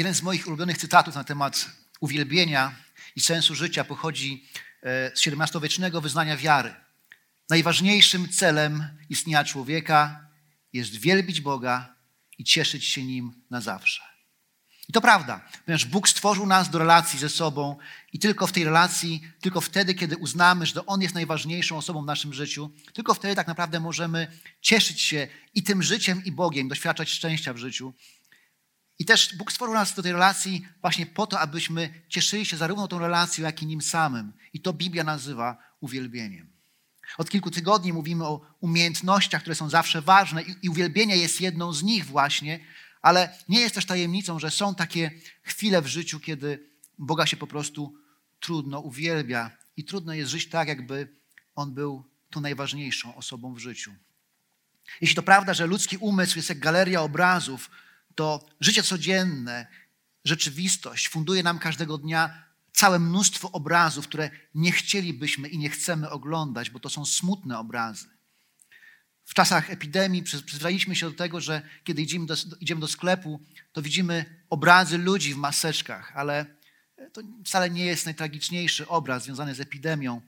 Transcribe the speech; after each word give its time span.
Jeden 0.00 0.14
z 0.14 0.22
moich 0.22 0.46
ulubionych 0.46 0.78
cytatów 0.78 1.14
na 1.14 1.24
temat 1.24 1.70
uwielbienia 2.00 2.74
i 3.16 3.20
sensu 3.20 3.54
życia 3.54 3.84
pochodzi 3.84 4.44
e, 4.82 5.16
z 5.16 5.26
XVII-wiecznego 5.26 6.00
wyznania 6.00 6.36
wiary. 6.36 6.74
Najważniejszym 7.50 8.28
celem 8.28 8.84
istnienia 9.10 9.44
człowieka 9.44 10.28
jest 10.72 10.96
wielbić 10.96 11.40
Boga 11.40 11.94
i 12.38 12.44
cieszyć 12.44 12.84
się 12.84 13.04
Nim 13.04 13.42
na 13.50 13.60
zawsze. 13.60 14.02
I 14.88 14.92
to 14.92 15.00
prawda, 15.00 15.40
ponieważ 15.64 15.84
Bóg 15.84 16.08
stworzył 16.08 16.46
nas 16.46 16.70
do 16.70 16.78
relacji 16.78 17.18
ze 17.18 17.28
sobą 17.28 17.76
i 18.12 18.18
tylko 18.18 18.46
w 18.46 18.52
tej 18.52 18.64
relacji, 18.64 19.22
tylko 19.40 19.60
wtedy, 19.60 19.94
kiedy 19.94 20.16
uznamy, 20.16 20.66
że 20.66 20.86
On 20.86 21.02
jest 21.02 21.14
najważniejszą 21.14 21.76
osobą 21.76 22.02
w 22.02 22.06
naszym 22.06 22.34
życiu, 22.34 22.70
tylko 22.92 23.14
wtedy 23.14 23.34
tak 23.34 23.46
naprawdę 23.46 23.80
możemy 23.80 24.32
cieszyć 24.60 25.00
się 25.00 25.28
i 25.54 25.62
tym 25.62 25.82
życiem, 25.82 26.24
i 26.24 26.32
Bogiem, 26.32 26.68
doświadczać 26.68 27.10
szczęścia 27.10 27.52
w 27.52 27.56
życiu. 27.56 27.94
I 29.00 29.04
też 29.04 29.36
Bóg 29.36 29.52
stworzył 29.52 29.74
nas 29.74 29.94
do 29.94 30.02
tej 30.02 30.12
relacji 30.12 30.66
właśnie 30.80 31.06
po 31.06 31.26
to, 31.26 31.40
abyśmy 31.40 32.02
cieszyli 32.08 32.46
się 32.46 32.56
zarówno 32.56 32.88
tą 32.88 32.98
relacją, 32.98 33.44
jak 33.44 33.62
i 33.62 33.66
Nim 33.66 33.82
samym. 33.82 34.32
I 34.52 34.60
to 34.60 34.72
Biblia 34.72 35.04
nazywa 35.04 35.58
uwielbieniem. 35.80 36.52
Od 37.18 37.30
kilku 37.30 37.50
tygodni 37.50 37.92
mówimy 37.92 38.24
o 38.24 38.40
umiejętnościach, 38.60 39.40
które 39.40 39.56
są 39.56 39.70
zawsze 39.70 40.02
ważne 40.02 40.42
i, 40.62 40.68
uwielbienie 40.68 41.16
jest 41.16 41.40
jedną 41.40 41.72
z 41.72 41.82
nich 41.82 42.06
właśnie, 42.06 42.60
ale 43.02 43.38
nie 43.48 43.60
jest 43.60 43.74
też 43.74 43.86
tajemnicą, 43.86 44.38
że 44.38 44.50
są 44.50 44.74
takie 44.74 45.10
chwile 45.42 45.82
w 45.82 45.86
życiu, 45.86 46.20
kiedy 46.20 46.70
Boga 46.98 47.26
się 47.26 47.36
po 47.36 47.46
prostu 47.46 47.94
trudno 48.40 48.80
uwielbia 48.80 49.50
i 49.76 49.84
trudno 49.84 50.14
jest 50.14 50.30
żyć 50.30 50.48
tak, 50.48 50.68
jakby 50.68 51.16
On 51.54 51.74
był 51.74 52.04
tą 52.30 52.40
najważniejszą 52.40 53.14
osobą 53.14 53.54
w 53.54 53.58
życiu. 53.58 53.94
Jeśli 55.00 55.16
to 55.16 55.22
prawda, 55.22 55.54
że 55.54 55.66
ludzki 55.66 55.96
umysł 55.96 56.38
jest 56.38 56.48
jak 56.48 56.58
galeria 56.58 57.02
obrazów, 57.02 57.70
to 58.14 58.46
życie 58.60 58.82
codzienne, 58.82 59.66
rzeczywistość 60.24 61.08
funduje 61.08 61.42
nam 61.42 61.58
każdego 61.58 61.98
dnia 61.98 62.44
całe 62.72 62.98
mnóstwo 62.98 63.52
obrazów, 63.52 64.08
które 64.08 64.30
nie 64.54 64.72
chcielibyśmy 64.72 65.48
i 65.48 65.58
nie 65.58 65.70
chcemy 65.70 66.10
oglądać, 66.10 66.70
bo 66.70 66.80
to 66.80 66.90
są 66.90 67.06
smutne 67.06 67.58
obrazy. 67.58 68.08
W 69.24 69.34
czasach 69.34 69.70
epidemii 69.70 70.22
przyzwyczailiśmy 70.22 70.96
się 70.96 71.10
do 71.10 71.16
tego, 71.16 71.40
że 71.40 71.62
kiedy 71.84 72.02
idziemy 72.02 72.26
do, 72.26 72.34
idziemy 72.60 72.80
do 72.80 72.88
sklepu, 72.88 73.40
to 73.72 73.82
widzimy 73.82 74.42
obrazy 74.50 74.98
ludzi 74.98 75.34
w 75.34 75.36
maseczkach, 75.36 76.12
ale 76.16 76.46
to 77.12 77.20
wcale 77.44 77.70
nie 77.70 77.86
jest 77.86 78.04
najtragiczniejszy 78.04 78.88
obraz 78.88 79.24
związany 79.24 79.54
z 79.54 79.60
epidemią. 79.60 80.20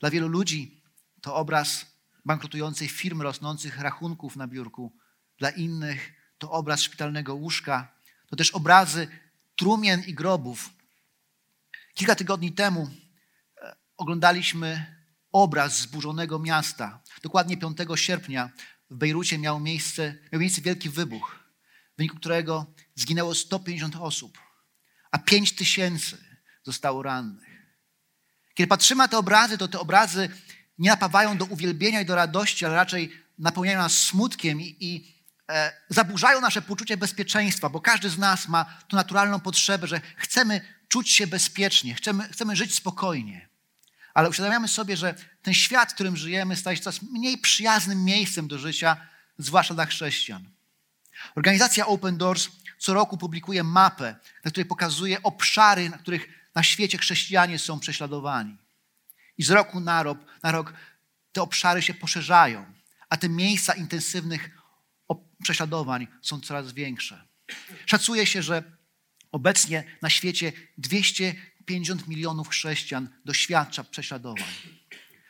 Dla 0.00 0.10
wielu 0.10 0.28
ludzi 0.28 0.82
to 1.20 1.34
obraz 1.34 1.86
bankrutującej 2.24 2.88
firmy, 2.88 3.24
rosnących 3.24 3.78
rachunków 3.78 4.36
na 4.36 4.46
biurku. 4.46 4.96
Dla 5.38 5.50
innych 5.50 6.17
to 6.38 6.50
obraz 6.50 6.80
szpitalnego 6.80 7.34
łóżka. 7.34 7.92
To 8.26 8.36
też 8.36 8.50
obrazy 8.50 9.08
trumien 9.56 10.02
i 10.06 10.14
grobów. 10.14 10.70
Kilka 11.94 12.14
tygodni 12.14 12.52
temu 12.52 12.90
e, 13.62 13.76
oglądaliśmy 13.96 14.98
obraz 15.32 15.80
zburzonego 15.80 16.38
miasta. 16.38 17.02
Dokładnie 17.22 17.56
5 17.56 17.78
sierpnia 17.94 18.50
w 18.90 18.96
Bejrucie 18.96 19.38
miał 19.38 19.60
miejsce, 19.60 20.14
miał 20.32 20.40
miejsce 20.40 20.60
wielki 20.60 20.90
wybuch, 20.90 21.38
w 21.94 21.96
wyniku 21.96 22.16
którego 22.16 22.66
zginęło 22.94 23.34
150 23.34 23.96
osób, 23.96 24.38
a 25.10 25.18
5 25.18 25.52
tysięcy 25.52 26.18
zostało 26.62 27.02
rannych. 27.02 27.48
Kiedy 28.54 28.68
patrzymy 28.68 28.98
na 28.98 29.08
te 29.08 29.18
obrazy, 29.18 29.58
to 29.58 29.68
te 29.68 29.80
obrazy 29.80 30.28
nie 30.78 30.90
napawają 30.90 31.38
do 31.38 31.44
uwielbienia 31.44 32.00
i 32.00 32.04
do 32.04 32.14
radości, 32.14 32.64
ale 32.64 32.74
raczej 32.74 33.12
napełniają 33.38 33.78
nas 33.78 33.98
smutkiem 33.98 34.60
i, 34.60 34.76
i 34.80 35.17
zaburzają 35.88 36.40
nasze 36.40 36.62
poczucie 36.62 36.96
bezpieczeństwa, 36.96 37.68
bo 37.68 37.80
każdy 37.80 38.10
z 38.10 38.18
nas 38.18 38.48
ma 38.48 38.64
tu 38.88 38.96
naturalną 38.96 39.40
potrzebę, 39.40 39.86
że 39.86 40.00
chcemy 40.16 40.60
czuć 40.88 41.10
się 41.10 41.26
bezpiecznie, 41.26 41.94
chcemy, 41.94 42.28
chcemy 42.28 42.56
żyć 42.56 42.74
spokojnie. 42.74 43.48
Ale 44.14 44.28
uświadamiamy 44.28 44.68
sobie, 44.68 44.96
że 44.96 45.14
ten 45.42 45.54
świat, 45.54 45.90
w 45.90 45.94
którym 45.94 46.16
żyjemy, 46.16 46.56
staje 46.56 46.76
się 46.76 46.82
coraz 46.82 47.02
mniej 47.02 47.38
przyjaznym 47.38 48.04
miejscem 48.04 48.48
do 48.48 48.58
życia, 48.58 48.96
zwłaszcza 49.38 49.74
dla 49.74 49.86
chrześcijan. 49.86 50.44
Organizacja 51.34 51.86
Open 51.86 52.16
Doors 52.16 52.48
co 52.78 52.94
roku 52.94 53.18
publikuje 53.18 53.64
mapę, 53.64 54.16
na 54.44 54.50
której 54.50 54.66
pokazuje 54.66 55.22
obszary, 55.22 55.90
na 55.90 55.98
których 55.98 56.28
na 56.54 56.62
świecie 56.62 56.98
chrześcijanie 56.98 57.58
są 57.58 57.80
prześladowani. 57.80 58.56
I 59.38 59.44
z 59.44 59.50
roku 59.50 59.80
na 59.80 60.02
rok, 60.02 60.18
na 60.42 60.52
rok 60.52 60.72
te 61.32 61.42
obszary 61.42 61.82
się 61.82 61.94
poszerzają, 61.94 62.72
a 63.08 63.16
te 63.16 63.28
miejsca 63.28 63.72
intensywnych 63.72 64.57
prześladowań 65.42 66.06
są 66.22 66.40
coraz 66.40 66.72
większe. 66.72 67.28
Szacuje 67.86 68.26
się, 68.26 68.42
że 68.42 68.62
obecnie 69.32 69.84
na 70.02 70.10
świecie 70.10 70.52
250 70.78 72.08
milionów 72.08 72.48
chrześcijan 72.48 73.08
doświadcza 73.24 73.84
prześladowań. 73.84 74.48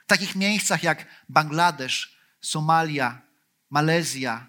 W 0.04 0.06
takich 0.06 0.36
miejscach 0.36 0.82
jak 0.82 1.24
Bangladesz, 1.28 2.18
Somalia, 2.40 3.22
Malezja, 3.70 4.46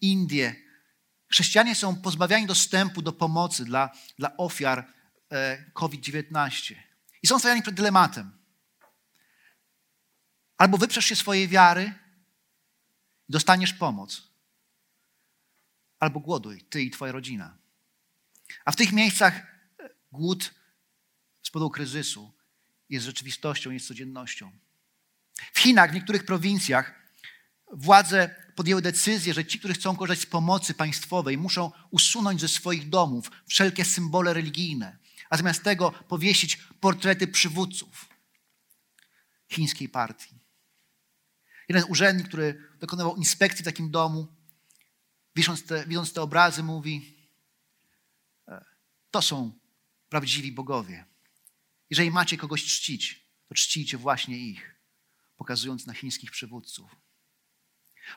Indie, 0.00 0.56
chrześcijanie 1.30 1.74
są 1.74 1.96
pozbawiani 1.96 2.46
dostępu 2.46 3.02
do 3.02 3.12
pomocy 3.12 3.64
dla, 3.64 3.90
dla 4.18 4.36
ofiar 4.36 4.92
e, 5.32 5.64
COVID-19. 5.72 6.74
I 7.22 7.26
są 7.26 7.38
stawiani 7.38 7.62
przed 7.62 7.74
dylematem. 7.74 8.38
Albo 10.58 10.78
wyprzesz 10.78 11.04
się 11.04 11.16
swojej 11.16 11.48
wiary, 11.48 11.94
dostaniesz 13.28 13.72
pomoc, 13.72 14.27
albo 15.98 16.20
głoduj, 16.20 16.64
ty 16.70 16.82
i 16.82 16.90
twoja 16.90 17.12
rodzina. 17.12 17.58
A 18.64 18.72
w 18.72 18.76
tych 18.76 18.92
miejscach 18.92 19.34
e, 19.36 19.90
głód 20.12 20.54
z 21.42 21.50
powodu 21.50 21.70
kryzysu 21.70 22.32
jest 22.88 23.06
rzeczywistością, 23.06 23.70
jest 23.70 23.86
codziennością. 23.86 24.50
W 25.52 25.60
Chinach, 25.60 25.90
w 25.90 25.94
niektórych 25.94 26.24
prowincjach, 26.24 26.94
władze 27.72 28.34
podjęły 28.54 28.82
decyzję, 28.82 29.34
że 29.34 29.44
ci, 29.44 29.58
którzy 29.58 29.74
chcą 29.74 29.96
korzystać 29.96 30.28
z 30.28 30.30
pomocy 30.30 30.74
państwowej, 30.74 31.38
muszą 31.38 31.72
usunąć 31.90 32.40
ze 32.40 32.48
swoich 32.48 32.88
domów 32.88 33.30
wszelkie 33.46 33.84
symbole 33.84 34.34
religijne, 34.34 34.98
a 35.30 35.36
zamiast 35.36 35.62
tego 35.62 35.90
powiesić 35.92 36.56
portrety 36.56 37.26
przywódców 37.26 38.08
chińskiej 39.48 39.88
partii. 39.88 40.34
Jeden 41.68 41.84
urzędnik, 41.88 42.28
który 42.28 42.62
dokonywał 42.80 43.16
inspekcji 43.16 43.62
w 43.62 43.64
takim 43.64 43.90
domu, 43.90 44.37
widząc 45.38 45.64
te, 45.64 45.86
widząc 45.86 46.12
te 46.12 46.22
obrazy, 46.22 46.62
mówi: 46.62 47.14
e, 48.48 48.64
To 49.10 49.22
są 49.22 49.52
prawdziwi 50.08 50.52
bogowie. 50.52 51.04
Jeżeli 51.90 52.10
macie 52.10 52.36
kogoś 52.36 52.64
czcić, 52.64 53.24
to 53.48 53.54
czcijcie 53.54 53.98
właśnie 53.98 54.38
ich, 54.38 54.74
pokazując 55.36 55.86
na 55.86 55.94
chińskich 55.94 56.30
przywódców. 56.30 56.90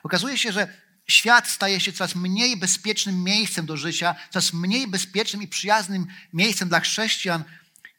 Okazuje 0.02 0.38
się, 0.38 0.52
że 0.52 0.82
świat 1.08 1.48
staje 1.48 1.80
się 1.80 1.92
coraz 1.92 2.14
mniej 2.14 2.56
bezpiecznym 2.56 3.24
miejscem 3.24 3.66
do 3.66 3.76
życia, 3.76 4.14
coraz 4.30 4.52
mniej 4.52 4.86
bezpiecznym 4.88 5.42
i 5.42 5.48
przyjaznym 5.48 6.06
miejscem 6.32 6.68
dla 6.68 6.80
chrześcijan. 6.80 7.44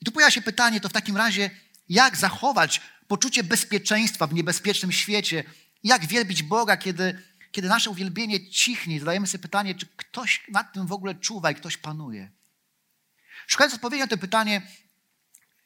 I 0.02 0.06
tu 0.06 0.12
pojawia 0.12 0.32
się 0.32 0.42
pytanie, 0.42 0.82
to 0.82 0.90
w 0.90 0.94
takim 0.94 1.18
razie, 1.18 1.50
jak 1.90 2.18
zachować 2.18 2.82
poczucie 3.08 3.44
bezpieczeństwa 3.44 4.28
w 4.28 4.34
niebezpiecznym 4.34 4.92
świecie? 4.92 5.44
Jak 5.84 6.06
wielbić 6.06 6.44
Boga, 6.44 6.78
kiedy, 6.78 7.33
kiedy 7.54 7.68
nasze 7.68 7.90
uwielbienie 7.90 8.50
cichnie? 8.50 9.00
Zadajemy 9.00 9.28
sobie 9.28 9.42
pytanie, 9.42 9.76
czy 9.76 9.86
ktoś 9.86 10.44
nad 10.50 10.74
tym 10.74 10.88
w 10.88 10.92
ogóle 10.92 11.16
czuwa 11.16 11.52
i 11.52 11.56
ktoś 11.56 11.78
panuje? 11.78 12.32
Szukając 13.48 13.74
odpowiedzi 13.74 14.02
na 14.02 14.08
to 14.08 14.18
pytanie, 14.18 14.62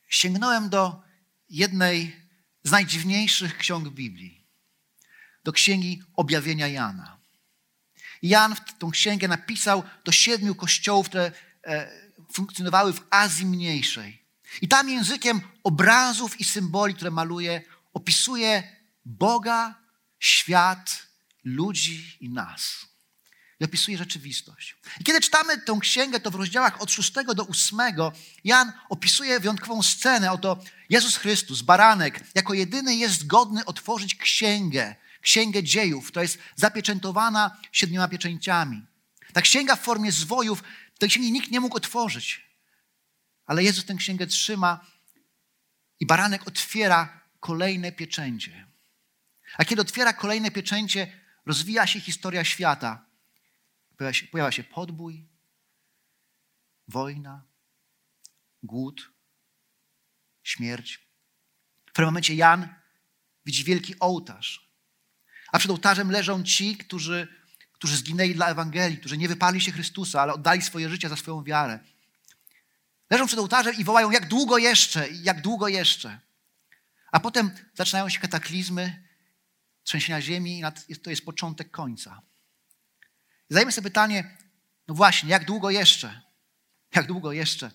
sięgnąłem 0.10 0.70
do 0.70 1.02
jednej 1.50 2.16
z 2.64 2.72
najdziwniejszych 2.72 3.58
ksiąg 3.58 3.90
Biblii, 3.90 4.46
do 5.44 5.52
księgi 5.52 6.04
Objawienia 6.16 6.68
Jana. 6.68 7.18
Jan 8.22 8.56
w 8.56 8.78
tą 8.78 8.92
księgę 8.92 9.28
napisał 9.28 9.84
do 10.06 10.12
siedmiu 10.12 10.56
kościołów, 10.56 11.10
które 11.10 11.32
e, 11.68 11.92
funkcjonowały 12.34 12.94
w 12.94 13.08
Azji 13.10 13.46
Mniejszej. 13.46 14.24
I 14.62 14.68
tam 14.68 14.90
językiem 14.90 15.42
obrazów 15.64 16.40
i 16.40 16.44
symboli, 16.44 16.96
które 16.96 17.12
maluje, 17.12 17.62
opisuje 17.94 18.64
Boga, 19.06 19.76
świat, 20.20 21.07
ludzi 21.48 22.18
i 22.20 22.30
nas. 22.30 22.86
I 23.60 23.66
opisuje 23.66 23.98
rzeczywistość. 23.98 24.76
I 25.00 25.04
kiedy 25.04 25.22
czytamy 25.22 25.58
tę 25.62 25.78
księgę, 25.82 26.20
to 26.20 26.32
w 26.32 26.36
rozdziałach 26.36 26.82
od 26.82 26.92
6 26.92 27.14
do 27.36 27.48
8 27.48 27.80
Jan 28.44 28.72
opisuje 28.90 29.40
wyjątkową 29.40 29.84
scenę. 29.84 30.32
Oto 30.32 30.64
Jezus 30.90 31.18
Chrystus, 31.18 31.62
baranek, 31.62 32.20
jako 32.36 32.54
jedyny 32.54 32.96
jest 32.96 33.28
godny 33.28 33.66
otworzyć 33.66 34.16
księgę, 34.16 34.96
księgę 35.22 35.64
dziejów. 35.64 36.12
To 36.12 36.22
jest 36.22 36.38
zapieczętowana 36.56 37.58
siedmioma 37.72 38.08
pieczęciami. 38.08 38.86
Ta 39.34 39.42
księga 39.42 39.76
w 39.76 39.82
formie 39.82 40.12
zwojów, 40.12 40.64
tej 41.00 41.10
księgi 41.10 41.32
nikt 41.32 41.52
nie 41.52 41.60
mógł 41.60 41.78
otworzyć. 41.78 42.48
Ale 43.46 43.64
Jezus 43.64 43.86
tę 43.86 43.96
księgę 43.96 44.28
trzyma 44.28 44.86
i 46.00 46.06
baranek 46.06 46.48
otwiera 46.48 47.22
kolejne 47.40 47.92
pieczęcie. 47.92 48.68
A 49.58 49.66
kiedy 49.66 49.82
otwiera 49.82 50.14
kolejne 50.14 50.52
pieczęcie, 50.52 51.27
rozwija 51.48 51.88
się 51.88 52.00
historia 52.00 52.44
świata. 52.44 53.06
Pojawia 53.98 54.14
się, 54.14 54.28
pojawia 54.28 54.52
się 54.52 54.64
podbój, 54.64 55.26
wojna, 56.88 57.44
głód, 58.64 59.12
śmierć. 60.44 61.08
W 61.86 61.92
pewnym 61.92 62.06
momencie 62.06 62.36
Jan 62.36 62.76
widzi 63.46 63.64
wielki 63.64 64.00
ołtarz, 64.00 64.72
a 65.52 65.60
przed 65.60 65.72
ołtarzem 65.72 66.12
leżą 66.12 66.44
ci, 66.44 66.78
którzy, 66.78 67.28
którzy 67.72 67.98
zginęli 67.98 68.36
dla 68.36 68.48
Ewangelii, 68.48 68.98
którzy 68.98 69.18
nie 69.18 69.28
wypali 69.28 69.62
się 69.62 69.72
Chrystusa, 69.72 70.22
ale 70.22 70.34
oddali 70.34 70.62
swoje 70.62 70.90
życie 70.90 71.10
za 71.10 71.16
swoją 71.16 71.44
wiarę. 71.44 71.80
Leżą 73.10 73.28
przed 73.28 73.40
ołtarzem 73.40 73.76
i 73.76 73.84
wołają, 73.84 74.12
jak 74.12 74.28
długo 74.28 74.58
jeszcze, 74.58 75.08
jak 75.10 75.42
długo 75.42 75.68
jeszcze. 75.68 76.20
A 77.12 77.20
potem 77.20 77.52
zaczynają 77.74 78.10
się 78.10 78.20
kataklizmy, 78.20 79.07
trzęsienia 79.88 80.22
ziemi 80.22 80.62
to 81.04 81.10
jest 81.10 81.26
początek 81.26 81.72
końca. 81.72 82.22
Zadajmy 83.50 83.72
sobie 83.72 83.90
pytanie, 83.90 84.38
no 84.88 84.96
właśnie, 84.96 85.30
jak 85.30 85.46
długo 85.46 85.70
jeszcze? 85.70 86.22
Jak 86.96 87.08
długo 87.08 87.32
jeszcze? 87.32 87.72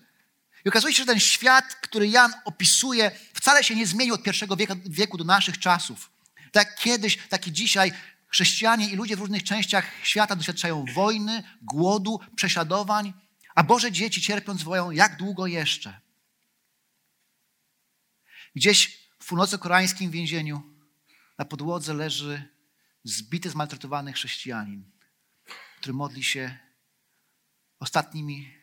I 0.65 0.69
okazuje 0.69 0.93
się, 0.93 0.97
że 0.97 1.05
ten 1.05 1.19
świat, 1.19 1.75
który 1.75 2.07
Jan 2.07 2.33
opisuje, 2.45 3.11
wcale 3.33 3.63
się 3.63 3.75
nie 3.75 3.87
zmienił 3.87 4.15
od 4.15 4.23
pierwszego 4.23 4.55
wieku, 4.55 4.73
wieku 4.85 5.17
do 5.17 5.23
naszych 5.23 5.59
czasów. 5.59 6.11
Tak 6.51 6.75
kiedyś, 6.75 7.17
tak 7.29 7.47
i 7.47 7.51
dzisiaj 7.51 7.91
chrześcijanie 8.27 8.89
i 8.89 8.95
ludzie 8.95 9.15
w 9.15 9.19
różnych 9.19 9.43
częściach 9.43 9.85
świata 10.03 10.35
doświadczają 10.35 10.85
wojny, 10.93 11.43
głodu, 11.61 12.19
prześladowań, 12.35 13.13
a 13.55 13.63
Boże 13.63 13.91
dzieci 13.91 14.21
cierpiąc 14.21 14.63
wołają, 14.63 14.91
jak 14.91 15.17
długo 15.17 15.47
jeszcze? 15.47 15.99
Gdzieś 18.55 19.07
w 19.19 19.25
północno-koreańskim 19.25 20.11
więzieniu 20.11 20.72
na 21.43 21.47
podłodze 21.47 21.93
leży 21.93 22.49
zbity, 23.03 23.49
zmaltretowany 23.49 24.13
chrześcijanin, 24.13 24.91
który 25.77 25.93
modli 25.93 26.23
się 26.23 26.57
ostatnimi 27.79 28.53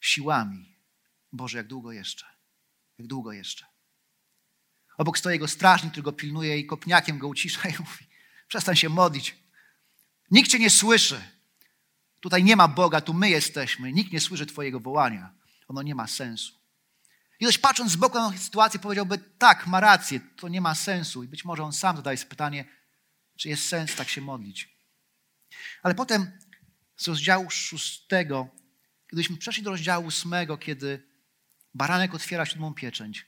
siłami. 0.00 0.76
Boże, 1.32 1.58
jak 1.58 1.66
długo 1.66 1.92
jeszcze? 1.92 2.26
Jak 2.98 3.06
długo 3.06 3.32
jeszcze? 3.32 3.66
Obok 4.96 5.18
stoi 5.18 5.32
jego 5.32 5.48
strażnik, 5.48 5.92
który 5.92 6.04
go 6.04 6.12
pilnuje 6.12 6.58
i 6.58 6.66
kopniakiem 6.66 7.18
go 7.18 7.28
ucisza 7.28 7.68
i 7.68 7.72
mówi, 7.86 8.06
przestań 8.48 8.76
się 8.76 8.88
modlić. 8.88 9.36
Nikt 10.30 10.50
cię 10.50 10.58
nie 10.58 10.70
słyszy. 10.70 11.20
Tutaj 12.20 12.44
nie 12.44 12.56
ma 12.56 12.68
Boga, 12.68 13.00
tu 13.00 13.14
my 13.14 13.30
jesteśmy. 13.30 13.92
Nikt 13.92 14.12
nie 14.12 14.20
słyszy 14.20 14.46
twojego 14.46 14.80
wołania. 14.80 15.34
Ono 15.68 15.82
nie 15.82 15.94
ma 15.94 16.06
sensu. 16.06 16.57
I 17.40 17.44
ktoś 17.44 17.58
patrząc 17.58 17.92
z 17.92 17.96
boku 17.96 18.18
na 18.18 18.30
tę 18.30 18.38
sytuację 18.38 18.80
powiedziałby, 18.80 19.18
tak, 19.18 19.66
ma 19.66 19.80
rację, 19.80 20.20
to 20.20 20.48
nie 20.48 20.60
ma 20.60 20.74
sensu. 20.74 21.22
I 21.22 21.28
być 21.28 21.44
może 21.44 21.62
on 21.62 21.72
sam 21.72 21.96
zadaje 21.96 22.18
sobie 22.18 22.30
pytanie, 22.30 22.64
czy 23.36 23.48
jest 23.48 23.68
sens 23.68 23.94
tak 23.94 24.08
się 24.08 24.20
modlić. 24.20 24.76
Ale 25.82 25.94
potem 25.94 26.38
z 26.96 27.08
rozdziału 27.08 27.50
szóstego, 27.50 28.48
kiedyśmy 29.10 29.36
przeszli 29.36 29.62
do 29.62 29.70
rozdziału 29.70 30.06
ósmego, 30.06 30.58
kiedy 30.58 31.08
baranek 31.74 32.14
otwiera 32.14 32.46
siódmą 32.46 32.74
pieczęć, 32.74 33.26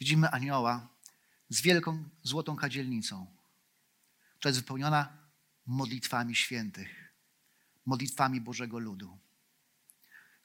widzimy 0.00 0.30
anioła 0.30 0.88
z 1.48 1.60
wielką 1.60 2.08
złotą 2.22 2.56
kadzielnicą, 2.56 3.36
która 4.38 4.50
jest 4.50 4.60
wypełniona 4.60 5.18
modlitwami 5.66 6.36
świętych, 6.36 7.14
modlitwami 7.86 8.40
Bożego 8.40 8.78
ludu. 8.78 9.18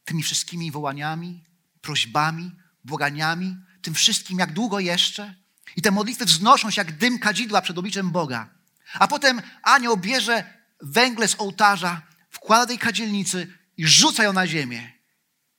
Tymi 0.05 0.23
wszystkimi 0.23 0.71
wołaniami, 0.71 1.45
prośbami, 1.81 2.51
błaganiami, 2.83 3.57
tym 3.81 3.93
wszystkim, 3.93 4.39
jak 4.39 4.53
długo 4.53 4.79
jeszcze. 4.79 5.35
I 5.75 5.81
te 5.81 5.91
modlitwy 5.91 6.25
wznoszą 6.25 6.71
się 6.71 6.81
jak 6.81 6.97
dym 6.97 7.19
kadzidła 7.19 7.61
przed 7.61 7.77
obliczem 7.77 8.11
Boga. 8.11 8.49
A 8.93 9.07
potem 9.07 9.41
anioł 9.63 9.97
bierze 9.97 10.53
węgle 10.81 11.27
z 11.27 11.35
ołtarza, 11.39 12.01
wkłada 12.29 12.65
tej 12.65 12.79
kadzielnicy 12.79 13.57
i 13.77 13.87
rzuca 13.87 14.23
ją 14.23 14.33
na 14.33 14.47
ziemię. 14.47 14.91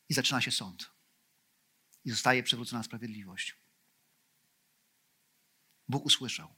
I 0.08 0.14
zaczyna 0.14 0.40
się 0.40 0.50
sąd. 0.50 0.90
I 2.04 2.10
zostaje 2.10 2.42
przywrócona 2.42 2.82
sprawiedliwość. 2.82 3.56
Bóg 5.88 6.04
usłyszał. 6.04 6.54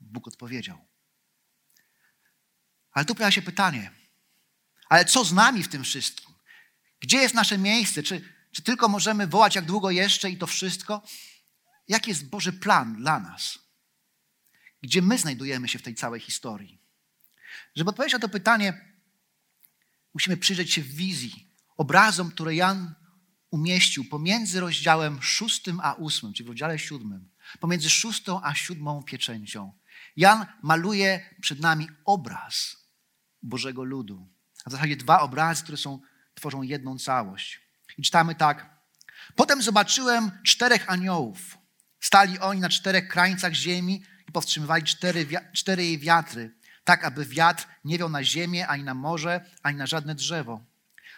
Bóg 0.00 0.28
odpowiedział. 0.28 0.88
Ale 2.92 3.04
tu 3.04 3.14
pojawia 3.14 3.32
się 3.32 3.42
pytanie, 3.42 3.92
ale 4.88 5.04
co 5.04 5.24
z 5.24 5.32
nami 5.32 5.62
w 5.62 5.68
tym 5.68 5.84
wszystkim? 5.84 6.34
Gdzie 7.00 7.18
jest 7.18 7.34
nasze 7.34 7.58
miejsce? 7.58 8.02
Czy, 8.02 8.34
czy 8.52 8.62
tylko 8.62 8.88
możemy 8.88 9.26
wołać 9.26 9.54
jak 9.54 9.64
długo 9.64 9.90
jeszcze 9.90 10.30
i 10.30 10.36
to 10.36 10.46
wszystko? 10.46 11.02
Jaki 11.88 12.10
jest 12.10 12.28
Boży 12.28 12.52
plan 12.52 12.96
dla 12.96 13.20
nas? 13.20 13.58
Gdzie 14.82 15.02
my 15.02 15.18
znajdujemy 15.18 15.68
się 15.68 15.78
w 15.78 15.82
tej 15.82 15.94
całej 15.94 16.20
historii? 16.20 16.80
Żeby 17.76 17.90
odpowiedzieć 17.90 18.12
na 18.12 18.18
to 18.18 18.28
pytanie, 18.28 18.94
musimy 20.14 20.36
przyjrzeć 20.36 20.72
się 20.72 20.82
wizji, 20.82 21.52
obrazom, 21.76 22.30
które 22.30 22.54
Jan 22.54 22.94
umieścił 23.50 24.04
pomiędzy 24.04 24.60
rozdziałem 24.60 25.22
szóstym 25.22 25.80
a 25.82 25.94
ósmym, 25.94 26.32
czyli 26.32 26.46
w 26.46 26.48
rozdziale 26.48 26.78
siódmym, 26.78 27.30
pomiędzy 27.60 27.90
szóstą 27.90 28.40
a 28.42 28.54
siódmą 28.54 29.02
pieczęcią. 29.02 29.72
Jan 30.16 30.46
maluje 30.62 31.34
przed 31.40 31.60
nami 31.60 31.88
obraz 32.04 32.76
Bożego 33.42 33.84
ludu. 33.84 34.28
A 34.64 34.70
w 34.70 34.72
zasadzie 34.72 34.96
dwa 34.96 35.20
obrazy, 35.20 35.62
które 35.62 35.78
są 35.78 36.00
tworzą 36.40 36.62
jedną 36.62 36.98
całość. 36.98 37.60
I 37.98 38.02
czytamy 38.02 38.34
tak. 38.34 38.70
Potem 39.36 39.62
zobaczyłem 39.62 40.30
czterech 40.44 40.90
aniołów. 40.90 41.58
Stali 42.00 42.38
oni 42.38 42.60
na 42.60 42.68
czterech 42.68 43.08
krańcach 43.08 43.52
ziemi 43.52 44.04
i 44.28 44.32
powstrzymywali 44.32 44.84
cztery, 44.84 45.26
cztery 45.52 45.84
jej 45.84 45.98
wiatry, 45.98 46.54
tak 46.84 47.04
aby 47.04 47.24
wiatr 47.24 47.66
nie 47.84 47.98
wiał 47.98 48.08
na 48.08 48.24
ziemię, 48.24 48.68
ani 48.68 48.84
na 48.84 48.94
morze, 48.94 49.44
ani 49.62 49.78
na 49.78 49.86
żadne 49.86 50.14
drzewo. 50.14 50.60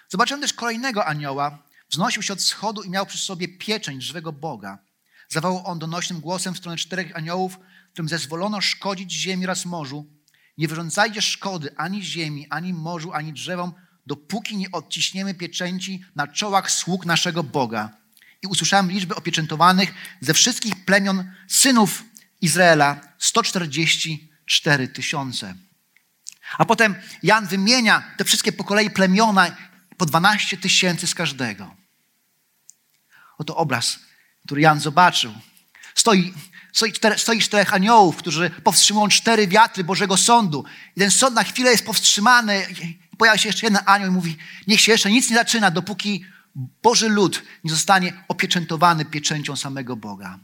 Zobaczyłem 0.08 0.40
też 0.40 0.52
kolejnego 0.52 1.06
anioła. 1.06 1.62
Wznosił 1.90 2.22
się 2.22 2.32
od 2.32 2.42
schodu 2.42 2.82
i 2.82 2.90
miał 2.90 3.06
przy 3.06 3.18
sobie 3.18 3.48
pieczęć 3.48 4.04
żywego 4.04 4.32
Boga. 4.32 4.78
Zawołał 5.28 5.66
on 5.66 5.78
donośnym 5.78 6.20
głosem 6.20 6.54
w 6.54 6.58
stronę 6.58 6.76
czterech 6.76 7.16
aniołów, 7.16 7.58
którym 7.92 8.08
zezwolono 8.08 8.60
szkodzić 8.60 9.12
ziemi 9.12 9.44
oraz 9.44 9.64
morzu. 9.64 10.06
Nie 10.58 10.68
wyrządzajcie 10.68 11.22
szkody 11.22 11.74
ani 11.76 12.02
ziemi, 12.02 12.46
ani 12.50 12.72
morzu, 12.72 13.12
ani 13.12 13.32
drzewom, 13.32 13.72
dopóki 14.06 14.56
nie 14.56 14.70
odciśniemy 14.70 15.34
pieczęci 15.34 16.04
na 16.16 16.26
czołach 16.28 16.70
sług 16.70 17.06
naszego 17.06 17.42
Boga. 17.42 17.90
I 18.42 18.46
usłyszałem 18.46 18.90
liczbę 18.90 19.14
opieczętowanych 19.14 19.94
ze 20.20 20.34
wszystkich 20.34 20.84
plemion 20.84 21.32
synów 21.48 22.04
Izraela 22.40 23.00
144 23.18 24.88
tysiące. 24.88 25.54
A 26.58 26.64
potem 26.64 26.94
Jan 27.22 27.46
wymienia 27.46 28.14
te 28.16 28.24
wszystkie 28.24 28.52
po 28.52 28.64
kolei 28.64 28.90
plemiona 28.90 29.56
po 29.96 30.06
12 30.06 30.56
tysięcy 30.56 31.06
z 31.06 31.14
każdego. 31.14 31.76
Oto 33.38 33.56
obraz, 33.56 33.98
który 34.46 34.60
Jan 34.60 34.80
zobaczył. 34.80 35.32
Stoi, 35.94 36.34
stoi, 36.72 36.92
cztery, 36.92 37.18
stoi 37.18 37.40
czterech 37.40 37.74
aniołów, 37.74 38.16
którzy 38.16 38.50
powstrzymują 38.50 39.08
cztery 39.08 39.48
wiatry 39.48 39.84
Bożego 39.84 40.16
Sądu. 40.16 40.64
I 40.96 41.00
ten 41.00 41.10
sąd 41.10 41.34
na 41.34 41.44
chwilę 41.44 41.70
jest 41.70 41.86
powstrzymany 41.86 42.66
pojawia 43.22 43.38
się 43.38 43.48
jeszcze 43.48 43.66
jeden 43.66 43.82
anioł 43.86 44.08
i 44.08 44.12
mówi, 44.12 44.36
niech 44.66 44.80
się 44.80 44.92
jeszcze 44.92 45.10
nic 45.10 45.30
nie 45.30 45.36
zaczyna, 45.36 45.70
dopóki 45.70 46.24
Boży 46.82 47.08
lud 47.08 47.42
nie 47.64 47.70
zostanie 47.70 48.24
opieczętowany 48.28 49.04
pieczęcią 49.04 49.56
samego 49.56 49.96
Boga. 49.96 50.38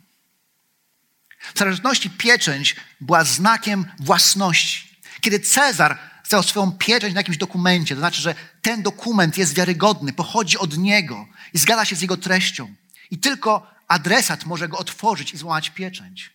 W 1.41 1.51
starożytności 1.51 2.11
pieczęć 2.11 2.77
była 3.01 3.25
znakiem 3.25 3.87
własności. 4.01 4.99
Kiedy 5.21 5.41
Cezar 5.41 5.99
chciał 6.25 6.43
swoją 6.43 6.73
pieczęć 6.73 7.15
na 7.15 7.21
jakimś 7.21 7.37
dokumencie, 7.39 7.95
to 7.95 8.01
znaczy, 8.01 8.23
że 8.23 8.35
ten 8.63 8.83
dokument 8.83 9.39
jest 9.39 9.55
wiarygodny, 9.55 10.13
pochodzi 10.13 10.59
od 10.59 10.77
niego 10.77 11.29
i 11.55 11.59
zgadza 11.59 11.85
się 11.85 11.97
z 11.97 12.03
jego 12.03 12.17
treścią. 12.17 12.75
I 13.11 13.19
tylko 13.19 13.75
adresat 13.89 14.45
może 14.45 14.69
go 14.69 14.79
otworzyć 14.79 15.35
i 15.35 15.37
złamać 15.37 15.71
pieczęć. 15.71 16.31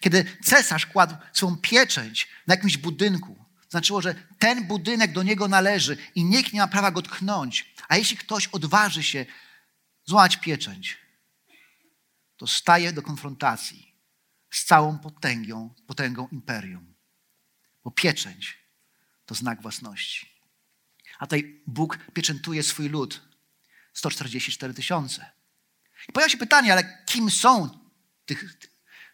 Kiedy 0.00 0.24
cesarz 0.44 0.86
kładł 0.86 1.16
swoją 1.32 1.56
pieczęć 1.56 2.28
na 2.46 2.54
jakimś 2.54 2.76
budynku, 2.76 3.37
Znaczyło, 3.68 4.00
że 4.02 4.14
ten 4.38 4.66
budynek 4.66 5.12
do 5.12 5.22
niego 5.22 5.48
należy 5.48 5.96
i 6.14 6.24
nikt 6.24 6.52
nie 6.52 6.60
ma 6.60 6.68
prawa 6.68 6.90
go 6.90 7.02
tknąć. 7.02 7.74
A 7.88 7.96
jeśli 7.96 8.16
ktoś 8.16 8.46
odważy 8.46 9.02
się 9.02 9.26
złamać 10.04 10.36
pieczęć, 10.36 10.98
to 12.36 12.46
staje 12.46 12.92
do 12.92 13.02
konfrontacji 13.02 13.94
z 14.50 14.64
całą 14.64 14.98
potęgą, 14.98 15.74
potęgą 15.86 16.28
imperium. 16.32 16.94
bo 17.84 17.90
pieczęć 17.90 18.58
to 19.26 19.34
znak 19.34 19.62
własności. 19.62 20.30
A 21.18 21.26
tutaj 21.26 21.62
Bóg 21.66 21.98
pieczętuje 22.14 22.62
swój 22.62 22.88
lud. 22.88 23.28
144 23.92 24.74
tysiące. 24.74 25.30
I 26.08 26.12
pojawia 26.12 26.32
się 26.32 26.38
pytanie, 26.38 26.72
ale 26.72 27.04
kim 27.06 27.30
są 27.30 27.78
tych, 28.26 28.58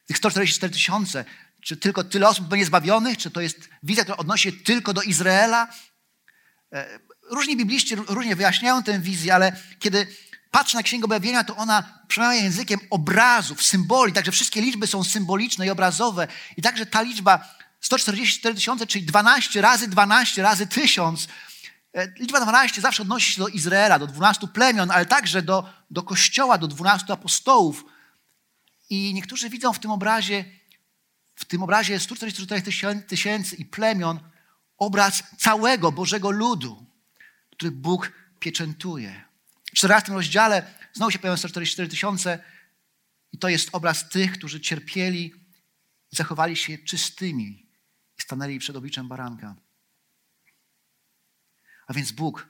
tych 0.06 0.16
144 0.16 0.72
tysiące? 0.72 1.24
Czy 1.64 1.76
tylko 1.76 2.04
tyle 2.04 2.28
osób 2.28 2.46
będzie 2.48 2.66
zbawionych? 2.66 3.18
Czy 3.18 3.30
to 3.30 3.40
jest 3.40 3.68
wizja, 3.82 4.04
która 4.04 4.16
odnosi 4.16 4.42
się 4.42 4.52
tylko 4.52 4.92
do 4.92 5.02
Izraela? 5.02 5.68
E, 6.72 6.98
różni 7.30 7.56
bibliści 7.56 7.94
różnie 7.96 8.36
wyjaśniają 8.36 8.82
tę 8.82 8.98
wizję, 8.98 9.34
ale 9.34 9.56
kiedy 9.78 10.06
patrzę 10.50 10.76
na 10.76 10.82
Księgę 10.82 11.04
Objawienia, 11.04 11.44
to 11.44 11.56
ona 11.56 12.00
przemawia 12.08 12.34
językiem 12.34 12.80
obrazów, 12.90 13.62
symboli, 13.62 14.12
także 14.12 14.32
wszystkie 14.32 14.60
liczby 14.60 14.86
są 14.86 15.04
symboliczne 15.04 15.66
i 15.66 15.70
obrazowe. 15.70 16.28
I 16.56 16.62
także 16.62 16.86
ta 16.86 17.02
liczba 17.02 17.54
144 17.80 18.54
tysiące, 18.54 18.86
czyli 18.86 19.04
12 19.04 19.60
razy 19.60 19.88
12 19.88 20.42
razy 20.42 20.66
1000, 20.66 21.28
e, 21.94 22.08
liczba 22.18 22.40
12 22.40 22.80
zawsze 22.80 23.02
odnosi 23.02 23.32
się 23.32 23.40
do 23.40 23.48
Izraela, 23.48 23.98
do 23.98 24.06
12 24.06 24.48
plemion, 24.48 24.90
ale 24.90 25.06
także 25.06 25.42
do, 25.42 25.70
do 25.90 26.02
Kościoła, 26.02 26.58
do 26.58 26.68
12 26.68 27.12
apostołów. 27.12 27.84
I 28.90 29.14
niektórzy 29.14 29.50
widzą 29.50 29.72
w 29.72 29.78
tym 29.78 29.90
obrazie, 29.90 30.44
w 31.34 31.44
tym 31.44 31.62
obrazie 31.62 32.00
144 32.00 33.02
tysięcy 33.02 33.56
i 33.56 33.64
plemion 33.64 34.20
obraz 34.78 35.22
całego 35.38 35.92
Bożego 35.92 36.30
ludu, 36.30 36.86
który 37.50 37.70
Bóg 37.70 38.12
pieczętuje. 38.40 39.24
W 39.64 39.76
14 39.76 40.12
rozdziale 40.12 40.74
znowu 40.92 41.10
się 41.10 41.18
pojawiają 41.18 41.36
144 41.36 41.88
tysiące 41.88 42.38
i 43.32 43.38
to 43.38 43.48
jest 43.48 43.68
obraz 43.72 44.08
tych, 44.08 44.32
którzy 44.32 44.60
cierpieli 44.60 45.32
i 46.12 46.16
zachowali 46.16 46.56
się 46.56 46.78
czystymi 46.78 47.66
i 48.18 48.22
stanęli 48.22 48.58
przed 48.58 48.76
obliczem 48.76 49.08
baranka. 49.08 49.56
A 51.86 51.92
więc 51.94 52.12
Bóg 52.12 52.48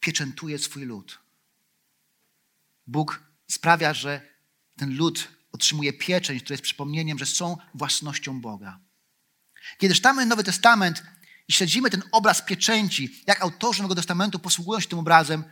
pieczętuje 0.00 0.58
swój 0.58 0.84
lud. 0.84 1.18
Bóg 2.86 3.22
sprawia, 3.48 3.94
że 3.94 4.20
ten 4.76 4.96
lud 4.96 5.28
otrzymuje 5.54 5.92
pieczęć, 5.92 6.42
która 6.42 6.54
jest 6.54 6.62
przypomnieniem, 6.62 7.18
że 7.18 7.26
są 7.26 7.56
własnością 7.74 8.40
Boga. 8.40 8.80
Kiedy 9.78 9.94
czytamy 9.94 10.26
Nowy 10.26 10.44
Testament 10.44 11.02
i 11.48 11.52
śledzimy 11.52 11.90
ten 11.90 12.02
obraz 12.12 12.42
pieczęci, 12.42 13.22
jak 13.26 13.42
autorzy 13.42 13.82
Nowego 13.82 13.94
Testamentu 13.94 14.38
posługują 14.38 14.80
się 14.80 14.88
tym 14.88 14.98
obrazem, 14.98 15.44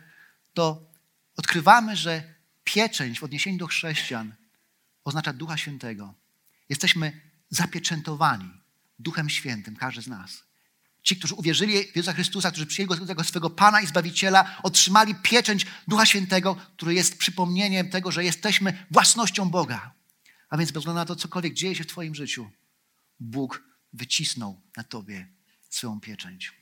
to 0.53 0.91
odkrywamy, 1.35 1.95
że 1.95 2.33
pieczęć 2.63 3.19
w 3.19 3.23
odniesieniu 3.23 3.57
do 3.57 3.67
chrześcijan 3.67 4.35
oznacza 5.03 5.33
Ducha 5.33 5.57
Świętego. 5.57 6.13
Jesteśmy 6.69 7.21
zapieczętowani 7.49 8.51
Duchem 8.99 9.29
Świętym, 9.29 9.75
każdy 9.75 10.01
z 10.01 10.07
nas. 10.07 10.43
Ci, 11.03 11.15
którzy 11.15 11.35
uwierzyli 11.35 11.83
w 11.91 11.95
Jezusa 11.95 12.13
Chrystusa, 12.13 12.51
którzy 12.51 12.65
przyjęli 12.65 12.99
Go 12.99 13.05
jako 13.05 13.23
swego 13.23 13.49
Pana 13.49 13.81
i 13.81 13.87
Zbawiciela, 13.87 14.59
otrzymali 14.63 15.15
pieczęć 15.15 15.65
Ducha 15.87 16.05
Świętego, 16.05 16.55
który 16.55 16.93
jest 16.93 17.17
przypomnieniem 17.17 17.89
tego, 17.89 18.11
że 18.11 18.23
jesteśmy 18.23 18.85
własnością 18.91 19.49
Boga. 19.49 19.93
A 20.49 20.57
więc 20.57 20.71
bez 20.71 20.81
względu 20.81 20.99
na 20.99 21.05
to, 21.05 21.15
cokolwiek 21.15 21.53
dzieje 21.53 21.75
się 21.75 21.83
w 21.83 21.87
Twoim 21.87 22.15
życiu, 22.15 22.51
Bóg 23.19 23.63
wycisnął 23.93 24.61
na 24.77 24.83
Tobie 24.83 25.27
swoją 25.69 25.99
pieczęć. 25.99 26.53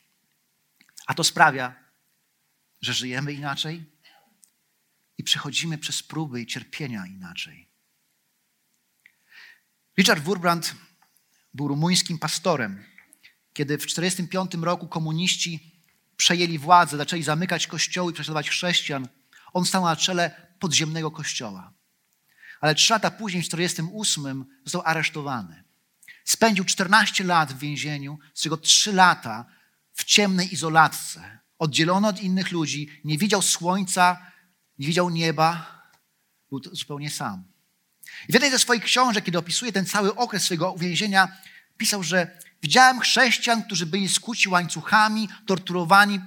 A 1.08 1.14
to 1.14 1.24
sprawia, 1.24 1.76
że 2.82 2.94
żyjemy 2.94 3.34
inaczej 3.34 3.86
i 5.18 5.24
przechodzimy 5.24 5.78
przez 5.78 6.04
próby 6.04 6.42
i 6.42 6.48
cierpienia 6.48 7.06
inaczej. 7.06 7.68
Richard 9.98 10.24
Wurbrand 10.24 10.76
był 11.54 11.68
rumuńskim 11.68 12.20
pastorem. 12.20 12.91
Kiedy 13.54 13.78
w 13.78 13.86
1945 13.86 14.66
roku 14.66 14.88
komuniści 14.88 15.72
przejęli 16.18 16.58
władzę, 16.58 16.98
zaczęli 16.98 17.24
zamykać 17.24 17.68
kościoły 17.68 18.12
i 18.12 18.14
prześladować 18.14 18.50
chrześcijan, 18.50 19.08
on 19.54 19.66
stał 19.66 19.84
na 19.84 19.96
czele 19.96 20.48
podziemnego 20.60 21.12
kościoła. 21.12 21.74
Ale 22.62 22.76
trzy 22.76 22.94
lata 22.94 23.12
później, 23.12 23.44
w 23.44 23.50
1948, 23.50 24.46
został 24.66 24.82
aresztowany. 24.86 25.64
Spędził 26.26 26.66
14 26.66 27.24
lat 27.24 27.54
w 27.54 27.60
więzieniu, 27.60 28.20
z 28.34 28.42
czego 28.42 28.58
3 28.58 28.94
lata 28.94 29.46
w 29.94 30.04
ciemnej 30.04 30.54
izolatce. 30.54 31.40
Oddzielony 31.60 32.08
od 32.08 32.22
innych 32.22 32.52
ludzi, 32.52 33.02
nie 33.04 33.18
widział 33.18 33.42
słońca, 33.42 34.26
nie 34.80 34.88
widział 34.88 35.10
nieba, 35.10 35.82
był 36.50 36.62
zupełnie 36.72 37.10
sam. 37.10 37.44
I 38.28 38.32
w 38.32 38.34
jednej 38.34 38.52
ze 38.52 38.60
swoich 38.60 38.84
książek, 38.84 39.26
kiedy 39.26 39.38
opisuje 39.38 39.72
ten 39.72 39.86
cały 39.86 40.16
okres 40.16 40.44
swojego 40.44 40.72
uwięzienia, 40.72 41.38
pisał, 41.78 42.04
że 42.04 42.40
widziałem 42.62 43.00
chrześcijan, 43.00 43.64
którzy 43.64 43.86
byli 43.86 44.10
skuci 44.10 44.50
łańcuchami, 44.50 45.30
torturowani 45.46 46.20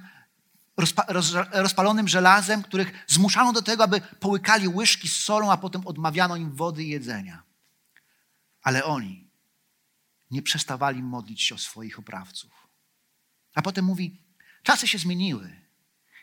rozpa 0.77 1.05
rozpalonym 1.51 2.07
żelazem, 2.07 2.63
których 2.63 3.05
zmuszano 3.07 3.53
do 3.53 3.61
tego, 3.61 3.83
aby 3.83 4.01
połykali 4.01 4.67
łyżki 4.67 5.09
z 5.09 5.15
solą, 5.15 5.51
a 5.51 5.57
potem 5.57 5.87
odmawiano 5.87 6.35
im 6.35 6.55
wody 6.55 6.83
i 6.83 6.89
jedzenia. 6.89 7.43
Ale 8.61 8.83
oni 8.83 9.27
nie 10.31 10.41
przestawali 10.41 11.03
modlić 11.03 11.41
się 11.41 11.55
o 11.55 11.57
swoich 11.57 11.99
oprawców. 11.99 12.67
A 13.55 13.61
potem 13.61 13.85
mówi, 13.85 14.21
czasy 14.63 14.87
się 14.87 14.97
zmieniły. 14.97 15.61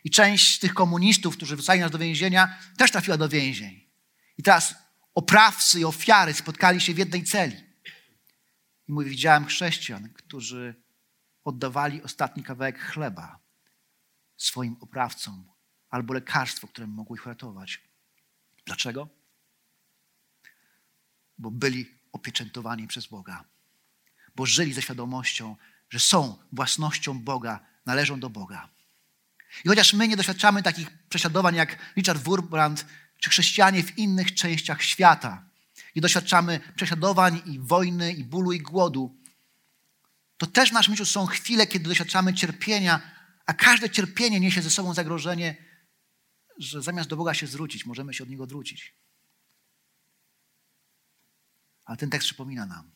I 0.04 0.10
część 0.10 0.56
z 0.56 0.58
tych 0.58 0.74
komunistów, 0.74 1.36
którzy 1.36 1.56
wrzucali 1.56 1.80
nas 1.80 1.90
do 1.90 1.98
więzienia, 1.98 2.58
też 2.76 2.90
trafiła 2.90 3.16
do 3.16 3.28
więzień. 3.28 3.88
I 4.38 4.42
teraz 4.42 4.74
oprawcy 5.14 5.80
i 5.80 5.84
ofiary 5.84 6.34
spotkali 6.34 6.80
się 6.80 6.94
w 6.94 6.98
jednej 6.98 7.24
celi. 7.24 7.71
I 8.88 8.92
mówi, 8.92 9.10
widziałem 9.10 9.44
chrześcijan, 9.44 10.08
którzy 10.08 10.74
oddawali 11.44 12.02
ostatni 12.02 12.42
kawałek 12.42 12.78
chleba 12.80 13.38
swoim 14.36 14.76
oprawcom 14.80 15.44
albo 15.90 16.14
lekarstwo, 16.14 16.68
które 16.68 16.86
mogło 16.86 17.16
ich 17.16 17.26
uratować. 17.26 17.80
Dlaczego? 18.66 19.08
Bo 21.38 21.50
byli 21.50 21.94
opieczętowani 22.12 22.86
przez 22.86 23.06
Boga. 23.06 23.44
Bo 24.36 24.46
żyli 24.46 24.72
ze 24.72 24.82
świadomością, 24.82 25.56
że 25.90 26.00
są 26.00 26.38
własnością 26.52 27.20
Boga, 27.20 27.60
należą 27.86 28.20
do 28.20 28.30
Boga. 28.30 28.68
I 29.64 29.68
chociaż 29.68 29.92
my 29.94 30.08
nie 30.08 30.16
doświadczamy 30.16 30.62
takich 30.62 30.90
prześladowań 31.08 31.54
jak 31.54 31.78
Richard 31.96 32.22
Wurbrand 32.22 32.86
czy 33.18 33.30
chrześcijanie 33.30 33.82
w 33.82 33.98
innych 33.98 34.34
częściach 34.34 34.82
świata, 34.82 35.44
nie 35.96 36.02
doświadczamy 36.02 36.60
prześladowań 36.76 37.42
i 37.46 37.58
wojny, 37.58 38.12
i 38.12 38.24
bólu, 38.24 38.52
i 38.52 38.60
głodu, 38.60 39.16
to 40.42 40.46
też 40.46 40.70
w 40.70 40.72
naszym 40.72 40.94
życiu 40.94 41.06
są 41.06 41.26
chwile, 41.26 41.66
kiedy 41.66 41.88
doświadczamy 41.88 42.34
cierpienia, 42.34 43.00
a 43.46 43.54
każde 43.54 43.90
cierpienie 43.90 44.40
niesie 44.40 44.62
ze 44.62 44.70
sobą 44.70 44.94
zagrożenie, 44.94 45.56
że 46.58 46.82
zamiast 46.82 47.08
do 47.08 47.16
Boga 47.16 47.34
się 47.34 47.46
zwrócić, 47.46 47.86
możemy 47.86 48.14
się 48.14 48.24
od 48.24 48.30
Niego 48.30 48.44
odwrócić. 48.44 48.94
Ale 51.84 51.96
ten 51.96 52.10
tekst 52.10 52.26
przypomina 52.26 52.66
nam, 52.66 52.90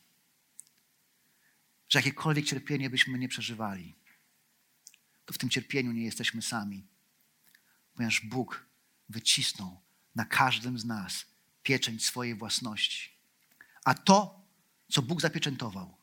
że 1.89 1.99
jakiekolwiek 1.99 2.45
cierpienie 2.45 2.89
byśmy 2.89 3.19
nie 3.19 3.29
przeżywali, 3.29 3.95
to 5.25 5.33
w 5.33 5.37
tym 5.37 5.49
cierpieniu 5.49 5.91
nie 5.91 6.03
jesteśmy 6.03 6.41
sami, 6.41 6.87
ponieważ 7.93 8.21
Bóg 8.21 8.65
wycisnął 9.09 9.81
na 10.15 10.25
każdym 10.25 10.79
z 10.79 10.85
nas 10.85 11.25
pieczęć 11.67 12.05
swojej 12.05 12.35
własności. 12.35 13.11
A 13.83 13.93
to, 13.93 14.41
co 14.91 15.01
Bóg 15.01 15.21
zapieczętował, 15.21 15.97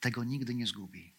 tego 0.00 0.24
nigdy 0.24 0.54
nie 0.54 0.66
zgubi. 0.66 1.14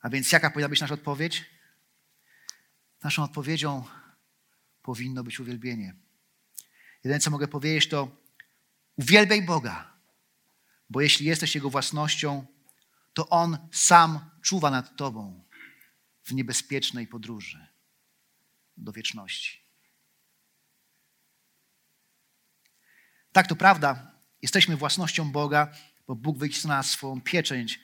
A 0.00 0.08
więc 0.10 0.32
jaka 0.32 0.50
powinna 0.50 0.68
być 0.68 0.80
nasza 0.80 0.94
odpowiedź? 0.94 1.44
Naszą 3.02 3.22
odpowiedzią 3.22 3.84
powinno 4.82 5.24
być 5.24 5.40
uwielbienie. 5.40 5.94
Jedyne, 7.04 7.20
co 7.20 7.30
mogę 7.30 7.48
powiedzieć, 7.48 7.88
to 7.88 8.16
uwielbiaj 8.96 9.42
Boga, 9.42 9.92
bo 10.90 11.00
jeśli 11.00 11.26
jesteś 11.26 11.54
Jego 11.54 11.70
własnością, 11.70 12.46
to 13.14 13.28
On 13.28 13.58
sam 13.72 14.30
czuwa 14.42 14.70
nad 14.70 14.96
Tobą 14.96 15.44
w 16.24 16.32
niebezpiecznej 16.32 17.06
podróży 17.06 17.66
do 18.76 18.92
wieczności. 18.92 19.67
Tak, 23.38 23.46
to 23.46 23.56
prawda, 23.56 24.12
jesteśmy 24.42 24.76
własnością 24.76 25.32
Boga, 25.32 25.72
bo 26.06 26.14
Bóg 26.14 26.38
wycisnął 26.38 26.76
nas 26.76 26.90
swoją 26.90 27.20
pieczęć 27.20 27.80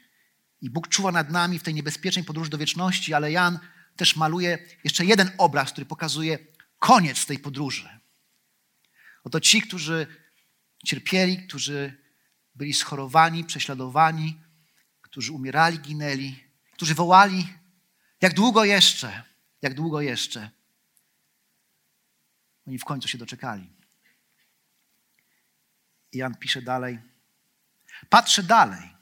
i 0.60 0.70
Bóg 0.70 0.88
czuwa 0.88 1.12
nad 1.12 1.30
nami 1.30 1.58
w 1.58 1.62
tej 1.62 1.74
niebezpiecznej 1.74 2.24
podróży 2.24 2.50
do 2.50 2.58
wieczności, 2.58 3.14
ale 3.14 3.32
Jan 3.32 3.58
też 3.96 4.16
maluje 4.16 4.58
jeszcze 4.84 5.04
jeden 5.04 5.30
obraz, 5.38 5.72
który 5.72 5.86
pokazuje 5.86 6.38
koniec 6.78 7.26
tej 7.26 7.38
podróży. 7.38 7.88
Oto 9.24 9.40
ci, 9.40 9.62
którzy 9.62 10.06
cierpieli, 10.84 11.46
którzy 11.46 12.02
byli 12.54 12.74
schorowani, 12.74 13.44
prześladowani, 13.44 14.40
którzy 15.00 15.32
umierali, 15.32 15.78
ginęli, 15.78 16.44
którzy 16.72 16.94
wołali, 16.94 17.48
jak 18.20 18.34
długo 18.34 18.64
jeszcze, 18.64 19.22
jak 19.62 19.74
długo 19.74 20.00
jeszcze. 20.00 20.50
Oni 22.66 22.78
w 22.78 22.84
końcu 22.84 23.08
się 23.08 23.18
doczekali. 23.18 23.73
I 26.14 26.18
Jan 26.18 26.34
pisze 26.34 26.62
dalej. 26.62 26.98
Patrzę 28.08 28.42
dalej 28.42 28.94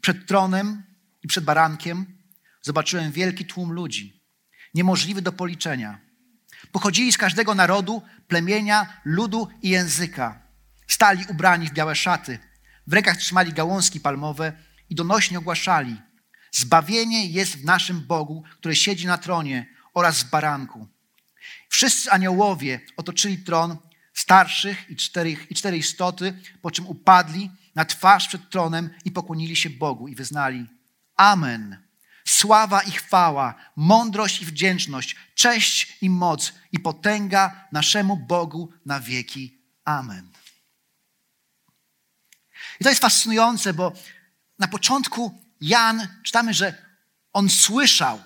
przed 0.00 0.26
tronem 0.26 0.82
i 1.22 1.28
przed 1.28 1.44
barankiem 1.44 2.18
zobaczyłem 2.62 3.12
wielki 3.12 3.46
tłum 3.46 3.72
ludzi, 3.72 4.22
niemożliwy 4.74 5.22
do 5.22 5.32
policzenia. 5.32 5.98
Pochodzili 6.72 7.12
z 7.12 7.18
każdego 7.18 7.54
narodu, 7.54 8.02
plemienia, 8.28 9.00
ludu 9.04 9.48
i 9.62 9.68
języka. 9.68 10.42
Stali 10.86 11.24
ubrani 11.28 11.68
w 11.68 11.72
białe 11.72 11.96
szaty, 11.96 12.38
w 12.86 12.92
rękach 12.92 13.16
trzymali 13.16 13.52
gałązki 13.52 14.00
palmowe 14.00 14.52
i 14.90 14.94
donośnie 14.94 15.38
ogłaszali: 15.38 15.96
Zbawienie 16.52 17.26
jest 17.26 17.56
w 17.56 17.64
naszym 17.64 18.00
Bogu, 18.00 18.44
który 18.58 18.76
siedzi 18.76 19.06
na 19.06 19.18
tronie 19.18 19.66
oraz 19.94 20.22
w 20.22 20.30
baranku. 20.30 20.88
Wszyscy 21.68 22.10
aniołowie 22.10 22.80
otoczyli 22.96 23.38
tron 23.38 23.76
starszych 24.20 24.90
i 24.90 24.96
cztery, 24.96 25.36
i 25.50 25.54
cztery 25.54 25.76
istoty, 25.76 26.42
po 26.62 26.70
czym 26.70 26.86
upadli 26.86 27.50
na 27.74 27.84
twarz 27.84 28.28
przed 28.28 28.50
tronem 28.50 28.90
i 29.04 29.10
pokłonili 29.10 29.56
się 29.56 29.70
Bogu 29.70 30.08
i 30.08 30.14
wyznali: 30.14 30.66
Amen. 31.16 31.82
Sława 32.24 32.82
i 32.82 32.90
chwała, 32.90 33.54
mądrość 33.76 34.42
i 34.42 34.46
wdzięczność, 34.46 35.16
cześć 35.34 35.98
i 36.00 36.10
moc 36.10 36.52
i 36.72 36.78
potęga 36.78 37.68
naszemu 37.72 38.16
Bogu 38.16 38.72
na 38.86 39.00
wieki. 39.00 39.58
Amen. 39.84 40.32
I 42.80 42.84
to 42.84 42.90
jest 42.90 43.00
fascynujące, 43.00 43.74
bo 43.74 43.92
na 44.58 44.68
początku 44.68 45.42
Jan 45.60 46.08
czytamy, 46.22 46.54
że 46.54 46.74
on 47.32 47.48
słyszał 47.48 48.20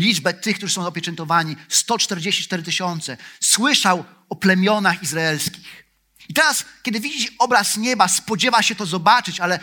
liczbę 0.00 0.34
tych, 0.34 0.56
którzy 0.56 0.74
są 0.74 0.86
opieczętowani 0.86 1.56
144 1.68 2.62
tysiące. 2.62 3.16
Słyszał 3.40 4.04
o 4.28 4.36
plemionach 4.36 5.02
izraelskich. 5.02 5.84
I 6.28 6.34
teraz, 6.34 6.64
kiedy 6.82 7.00
widzi 7.00 7.28
obraz 7.38 7.76
nieba, 7.76 8.08
spodziewa 8.08 8.62
się 8.62 8.74
to 8.74 8.86
zobaczyć, 8.86 9.40
ale 9.40 9.60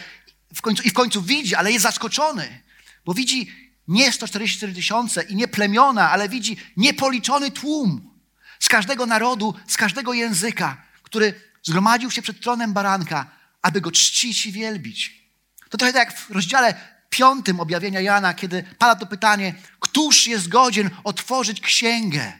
w 0.55 0.61
końcu, 0.61 0.83
i 0.83 0.89
w 0.89 0.93
końcu 0.93 1.21
widzi, 1.21 1.55
ale 1.55 1.71
jest 1.71 1.83
zaskoczony, 1.83 2.63
bo 3.05 3.13
widzi 3.13 3.51
nie 3.87 4.11
144 4.11 4.73
tysiące 4.73 5.23
i 5.23 5.35
nie 5.35 5.47
plemiona, 5.47 6.11
ale 6.11 6.29
widzi 6.29 6.57
niepoliczony 6.77 7.51
tłum 7.51 8.19
z 8.59 8.69
każdego 8.69 9.05
narodu, 9.05 9.55
z 9.67 9.77
każdego 9.77 10.13
języka, 10.13 10.81
który 11.03 11.41
zgromadził 11.63 12.11
się 12.11 12.21
przed 12.21 12.41
tronem 12.41 12.73
baranka, 12.73 13.31
aby 13.61 13.81
go 13.81 13.91
czcić 13.91 14.45
i 14.45 14.51
wielbić. 14.51 15.27
To 15.69 15.77
trochę 15.77 15.93
tak 15.93 16.07
jak 16.07 16.19
w 16.19 16.31
rozdziale 16.31 16.96
piątym 17.09 17.59
objawienia 17.59 18.01
Jana, 18.01 18.33
kiedy 18.33 18.63
pada 18.77 18.95
to 18.95 19.05
pytanie, 19.05 19.55
któż 19.79 20.27
jest 20.27 20.47
godzien 20.47 20.89
otworzyć 21.03 21.61
księgę? 21.61 22.33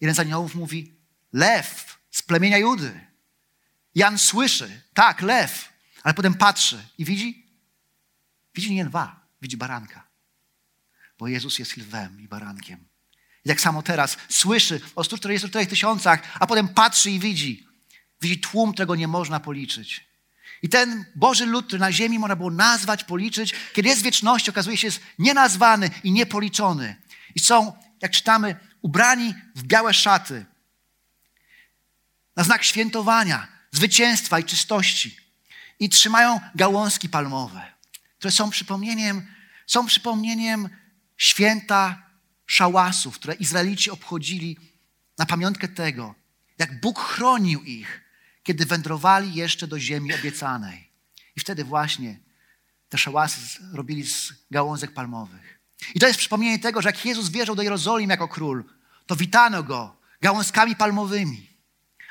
Jeden 0.00 0.14
z 0.14 0.20
aniołów 0.20 0.54
mówi, 0.54 0.94
lew 1.32 1.98
z 2.10 2.22
plemienia 2.22 2.58
Judy. 2.58 3.00
Jan 3.94 4.18
słyszy, 4.18 4.82
tak, 4.94 5.22
lew, 5.22 5.72
ale 6.02 6.14
potem 6.14 6.34
patrzy 6.34 6.84
i 6.98 7.04
widzi, 7.04 7.46
widzi 8.54 8.74
nie 8.74 8.84
lwa, 8.84 9.20
widzi 9.42 9.56
baranka 9.56 10.08
bo 11.18 11.28
Jezus 11.28 11.58
jest 11.58 11.76
lwem 11.76 12.20
i 12.20 12.28
barankiem. 12.28 12.88
I 13.44 13.48
tak 13.48 13.60
samo 13.60 13.82
teraz 13.82 14.16
słyszy 14.28 14.80
o 14.96 15.04
144 15.04 15.66
tysiącach, 15.66 16.22
a 16.40 16.46
potem 16.46 16.68
patrzy 16.68 17.10
i 17.10 17.18
widzi. 17.18 17.68
Widzi 18.20 18.40
tłum, 18.40 18.72
którego 18.72 18.96
nie 18.96 19.08
można 19.08 19.40
policzyć. 19.40 20.07
I 20.62 20.68
ten 20.68 21.04
Boży 21.14 21.46
lud, 21.46 21.66
który 21.66 21.80
na 21.80 21.92
ziemi 21.92 22.18
można 22.18 22.36
było 22.36 22.50
nazwać, 22.50 23.04
policzyć, 23.04 23.54
kiedy 23.72 23.88
jest 23.88 24.00
w 24.00 24.04
wieczności, 24.04 24.50
okazuje 24.50 24.76
się, 24.76 24.86
jest 24.86 25.00
nienazwany 25.18 25.90
i 26.04 26.12
niepoliczony. 26.12 26.96
I 27.34 27.40
są, 27.40 27.72
jak 28.00 28.12
czytamy, 28.12 28.56
ubrani 28.82 29.34
w 29.54 29.62
białe 29.62 29.94
szaty. 29.94 30.46
Na 32.36 32.44
znak 32.44 32.64
świętowania, 32.64 33.48
zwycięstwa 33.72 34.38
i 34.38 34.44
czystości. 34.44 35.16
I 35.80 35.88
trzymają 35.88 36.40
gałązki 36.54 37.08
palmowe, 37.08 37.72
które 38.18 38.30
są 38.30 38.50
przypomnieniem, 38.50 39.26
są 39.66 39.86
przypomnieniem 39.86 40.68
święta 41.16 42.02
szałasów, 42.46 43.14
które 43.14 43.34
Izraelici 43.34 43.90
obchodzili 43.90 44.56
na 45.18 45.26
pamiątkę 45.26 45.68
tego, 45.68 46.14
jak 46.58 46.80
Bóg 46.80 47.00
chronił 47.00 47.62
ich, 47.62 48.07
kiedy 48.48 48.66
wędrowali 48.66 49.34
jeszcze 49.34 49.66
do 49.66 49.78
ziemi 49.78 50.14
obiecanej. 50.14 50.90
I 51.36 51.40
wtedy 51.40 51.64
właśnie 51.64 52.18
te 52.88 52.98
szałasy 52.98 53.40
robili 53.72 54.06
z 54.06 54.32
gałązek 54.50 54.94
palmowych. 54.94 55.60
I 55.94 56.00
to 56.00 56.06
jest 56.06 56.18
przypomnienie 56.18 56.58
tego, 56.58 56.82
że 56.82 56.88
jak 56.88 57.04
Jezus 57.04 57.28
wjeżdżał 57.28 57.56
do 57.56 57.62
Jerozolimy 57.62 58.12
jako 58.12 58.28
król, 58.28 58.64
to 59.06 59.16
witano 59.16 59.62
go 59.62 59.96
gałązkami 60.20 60.76
palmowymi. 60.76 61.50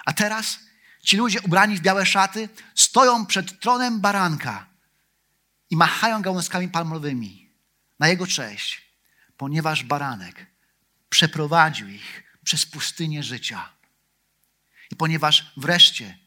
A 0.06 0.13
teraz 0.13 0.60
ci 1.04 1.17
ludzie 1.17 1.41
ubrani 1.41 1.76
w 1.76 1.82
białe 1.82 2.06
szaty 2.06 2.50
stoją 2.76 3.26
przed 3.26 3.60
tronem 3.60 4.00
baranka 4.02 4.65
i 5.69 5.78
machają 5.78 6.21
gałązkami 6.21 6.69
palmowymi 6.69 7.50
na 8.00 8.08
jego 8.08 8.28
cześć 8.28 8.88
ponieważ 9.38 9.84
baranek 9.84 10.45
przeprowadził 11.10 11.88
ich 11.88 12.23
przez 12.43 12.65
pustynię 12.65 13.23
życia. 13.23 13.69
I 14.91 14.95
ponieważ 14.95 15.54
wreszcie 15.58 16.17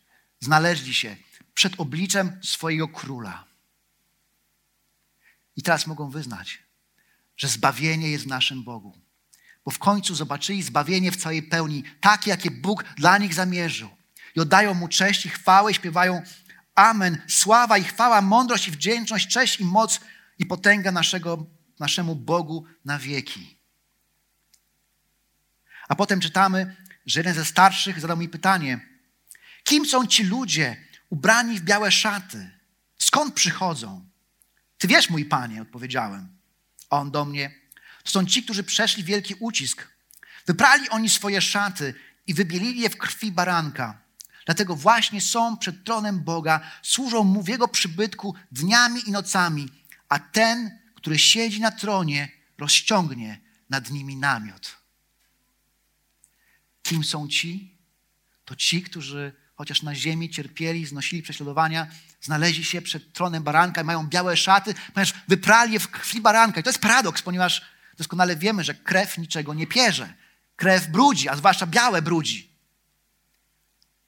znaleźli 0.40 0.94
się 0.94 1.16
przed 1.54 1.80
obliczem 1.80 2.40
swojego 2.42 2.88
króla. 2.88 3.44
I 5.56 5.62
teraz 5.62 5.86
mogą 5.86 6.10
wyznać, 6.10 6.62
że 7.36 7.48
zbawienie 7.48 8.10
jest 8.10 8.24
w 8.24 8.28
naszym 8.28 8.64
Bogu. 8.64 8.98
Bo 9.64 9.70
w 9.70 9.78
końcu 9.78 10.14
zobaczyli 10.14 10.62
zbawienie 10.62 11.12
w 11.12 11.16
całej 11.16 11.42
pełni, 11.42 11.84
takie, 12.00 12.30
jakie 12.30 12.50
Bóg 12.50 12.84
dla 12.96 13.18
nich 13.18 13.34
zamierzył. 13.34 13.90
I 14.36 14.40
oddają 14.40 14.74
Mu 14.74 14.88
cześć 14.88 15.26
i 15.26 15.28
chwałę 15.28 15.70
i 15.70 15.74
śpiewają 15.74 16.22
Amen, 16.74 17.22
sława 17.28 17.78
i 17.78 17.84
chwała, 17.84 18.22
mądrość 18.22 18.68
i 18.68 18.70
wdzięczność, 18.70 19.28
cześć 19.28 19.60
i 19.60 19.64
moc 19.64 20.00
i 20.38 20.46
potęga 20.46 20.92
naszego 20.92 21.46
naszemu 21.78 22.16
Bogu 22.16 22.64
na 22.84 22.98
wieki. 22.98 23.58
A 25.88 25.94
potem 25.94 26.20
czytamy, 26.20 26.76
że 27.06 27.20
jeden 27.20 27.34
ze 27.34 27.44
starszych 27.44 28.00
zadał 28.00 28.16
mi 28.16 28.28
pytanie: 28.28 28.89
Kim 29.70 29.86
są 29.86 30.06
ci 30.06 30.24
ludzie 30.24 30.76
ubrani 31.10 31.58
w 31.58 31.62
białe 31.62 31.92
szaty? 31.92 32.50
Skąd 32.98 33.34
przychodzą? 33.34 34.08
Ty 34.78 34.88
wiesz, 34.88 35.10
mój 35.10 35.24
panie, 35.24 35.62
odpowiedziałem. 35.62 36.28
A 36.90 36.98
on 36.98 37.10
do 37.10 37.24
mnie: 37.24 37.54
To 38.04 38.10
są 38.10 38.26
ci, 38.26 38.42
którzy 38.42 38.64
przeszli 38.64 39.04
wielki 39.04 39.34
ucisk. 39.34 39.88
Wyprali 40.46 40.88
oni 40.88 41.10
swoje 41.10 41.40
szaty 41.40 41.94
i 42.26 42.34
wybielili 42.34 42.80
je 42.80 42.90
w 42.90 42.96
krwi 42.96 43.32
baranka. 43.32 44.02
Dlatego 44.46 44.76
właśnie 44.76 45.20
są 45.20 45.56
przed 45.56 45.84
tronem 45.84 46.24
Boga, 46.24 46.60
służą 46.82 47.24
mu 47.24 47.42
w 47.42 47.48
jego 47.48 47.68
przybytku 47.68 48.34
dniami 48.52 49.00
i 49.08 49.10
nocami, 49.10 49.68
a 50.08 50.18
ten 50.18 50.78
który 50.94 51.18
siedzi 51.18 51.60
na 51.60 51.70
tronie, 51.70 52.28
rozciągnie 52.58 53.40
nad 53.68 53.90
nimi 53.90 54.16
namiot. 54.16 54.76
Kim 56.82 57.04
są 57.04 57.28
ci? 57.28 57.78
To 58.44 58.56
ci, 58.56 58.82
którzy 58.82 59.40
chociaż 59.60 59.82
na 59.82 59.94
ziemi 59.94 60.30
cierpieli, 60.30 60.86
znosili 60.86 61.22
prześladowania, 61.22 61.86
znaleźli 62.20 62.64
się 62.64 62.82
przed 62.82 63.12
tronem 63.12 63.42
baranka 63.42 63.80
i 63.80 63.84
mają 63.84 64.06
białe 64.06 64.36
szaty, 64.36 64.74
ponieważ 64.94 65.14
wyprali 65.28 65.72
je 65.72 65.80
w 65.80 65.90
krwi 65.90 66.20
baranka. 66.20 66.60
I 66.60 66.62
to 66.62 66.70
jest 66.70 66.78
paradoks, 66.78 67.22
ponieważ 67.22 67.62
doskonale 67.98 68.36
wiemy, 68.36 68.64
że 68.64 68.74
krew 68.74 69.18
niczego 69.18 69.54
nie 69.54 69.66
pierze. 69.66 70.14
Krew 70.56 70.88
brudzi, 70.88 71.28
a 71.28 71.36
zwłaszcza 71.36 71.66
białe 71.66 72.02
brudzi. 72.02 72.50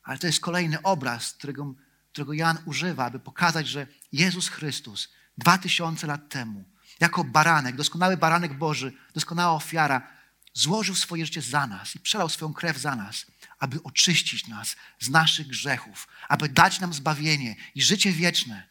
Ale 0.02 0.18
to 0.18 0.26
jest 0.26 0.40
kolejny 0.40 0.82
obraz, 0.82 1.32
którego, 1.32 1.74
którego 2.12 2.32
Jan 2.32 2.58
używa, 2.64 3.04
aby 3.04 3.18
pokazać, 3.18 3.68
że 3.68 3.86
Jezus 4.12 4.48
Chrystus 4.48 5.08
dwa 5.38 5.58
tysiące 5.58 6.06
lat 6.06 6.28
temu 6.28 6.64
jako 7.00 7.24
baranek, 7.24 7.76
doskonały 7.76 8.16
baranek 8.16 8.54
Boży, 8.54 8.92
doskonała 9.14 9.52
ofiara, 9.52 10.08
złożył 10.54 10.94
swoje 10.94 11.26
życie 11.26 11.42
za 11.42 11.66
nas 11.66 11.96
i 11.96 12.00
przelał 12.00 12.28
swoją 12.28 12.52
krew 12.52 12.78
za 12.78 12.96
nas, 12.96 13.26
aby 13.58 13.82
oczyścić 13.82 14.46
nas 14.46 14.76
z 15.00 15.08
naszych 15.08 15.46
grzechów, 15.46 16.08
aby 16.28 16.48
dać 16.48 16.80
nam 16.80 16.94
zbawienie 16.94 17.56
i 17.74 17.82
życie 17.82 18.12
wieczne. 18.12 18.68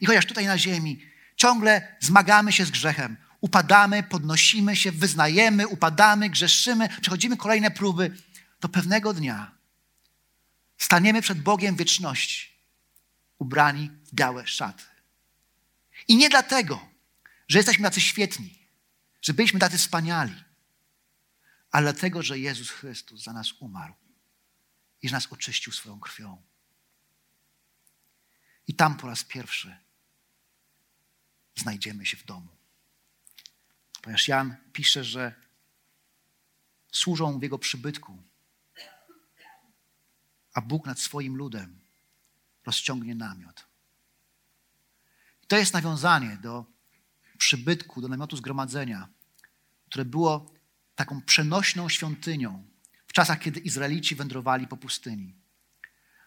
I 0.00 0.06
chociaż 0.06 0.26
tutaj 0.26 0.46
na 0.46 0.58
ziemi 0.58 1.06
ciągle 1.36 1.96
zmagamy 2.00 2.52
się 2.52 2.64
z 2.64 2.70
grzechem, 2.70 3.16
upadamy, 3.40 4.02
podnosimy 4.02 4.76
się, 4.76 4.92
wyznajemy, 4.92 5.68
upadamy, 5.68 6.30
grzeszymy, 6.30 6.88
przechodzimy 7.00 7.36
kolejne 7.36 7.70
próby, 7.70 8.16
to 8.60 8.68
pewnego 8.68 9.14
dnia 9.14 9.50
staniemy 10.78 11.22
przed 11.22 11.40
Bogiem 11.40 11.76
wieczności, 11.76 12.48
ubrani 13.38 13.90
w 14.04 14.14
białe 14.14 14.46
szaty. 14.46 14.84
I 16.08 16.16
nie 16.16 16.28
dlatego, 16.28 16.88
że 17.48 17.58
jesteśmy 17.58 17.84
tacy 17.84 18.00
świetni, 18.00 18.58
że 19.22 19.34
byliśmy 19.34 19.60
tacy 19.60 19.78
wspaniali, 19.78 20.34
ale 21.72 21.92
dlatego, 21.92 22.22
że 22.22 22.38
Jezus 22.38 22.70
Chrystus 22.70 23.22
za 23.22 23.32
nas 23.32 23.52
umarł 23.52 23.94
i 25.02 25.12
nas 25.12 25.32
oczyścił 25.32 25.72
swoją 25.72 26.00
krwią. 26.00 26.42
I 28.66 28.74
tam 28.74 28.96
po 28.96 29.06
raz 29.06 29.24
pierwszy 29.24 29.76
znajdziemy 31.56 32.06
się 32.06 32.16
w 32.16 32.24
domu. 32.24 32.48
Ponieważ 34.02 34.28
Jan 34.28 34.56
pisze, 34.72 35.04
że 35.04 35.34
służą 36.92 37.38
w 37.38 37.42
jego 37.42 37.58
przybytku, 37.58 38.22
a 40.54 40.60
Bóg 40.60 40.86
nad 40.86 41.00
swoim 41.00 41.36
ludem 41.36 41.80
rozciągnie 42.66 43.14
namiot 43.14 43.66
To 45.48 45.56
jest 45.56 45.72
nawiązanie 45.72 46.36
do 46.36 46.64
przybytku, 47.38 48.00
do 48.00 48.08
namiotu 48.08 48.36
zgromadzenia, 48.36 49.08
które 49.86 50.04
było 50.04 50.51
taką 50.94 51.22
przenośną 51.22 51.88
świątynią 51.88 52.64
w 53.06 53.12
czasach, 53.12 53.38
kiedy 53.38 53.60
Izraelici 53.60 54.14
wędrowali 54.14 54.66
po 54.66 54.76
pustyni. 54.76 55.34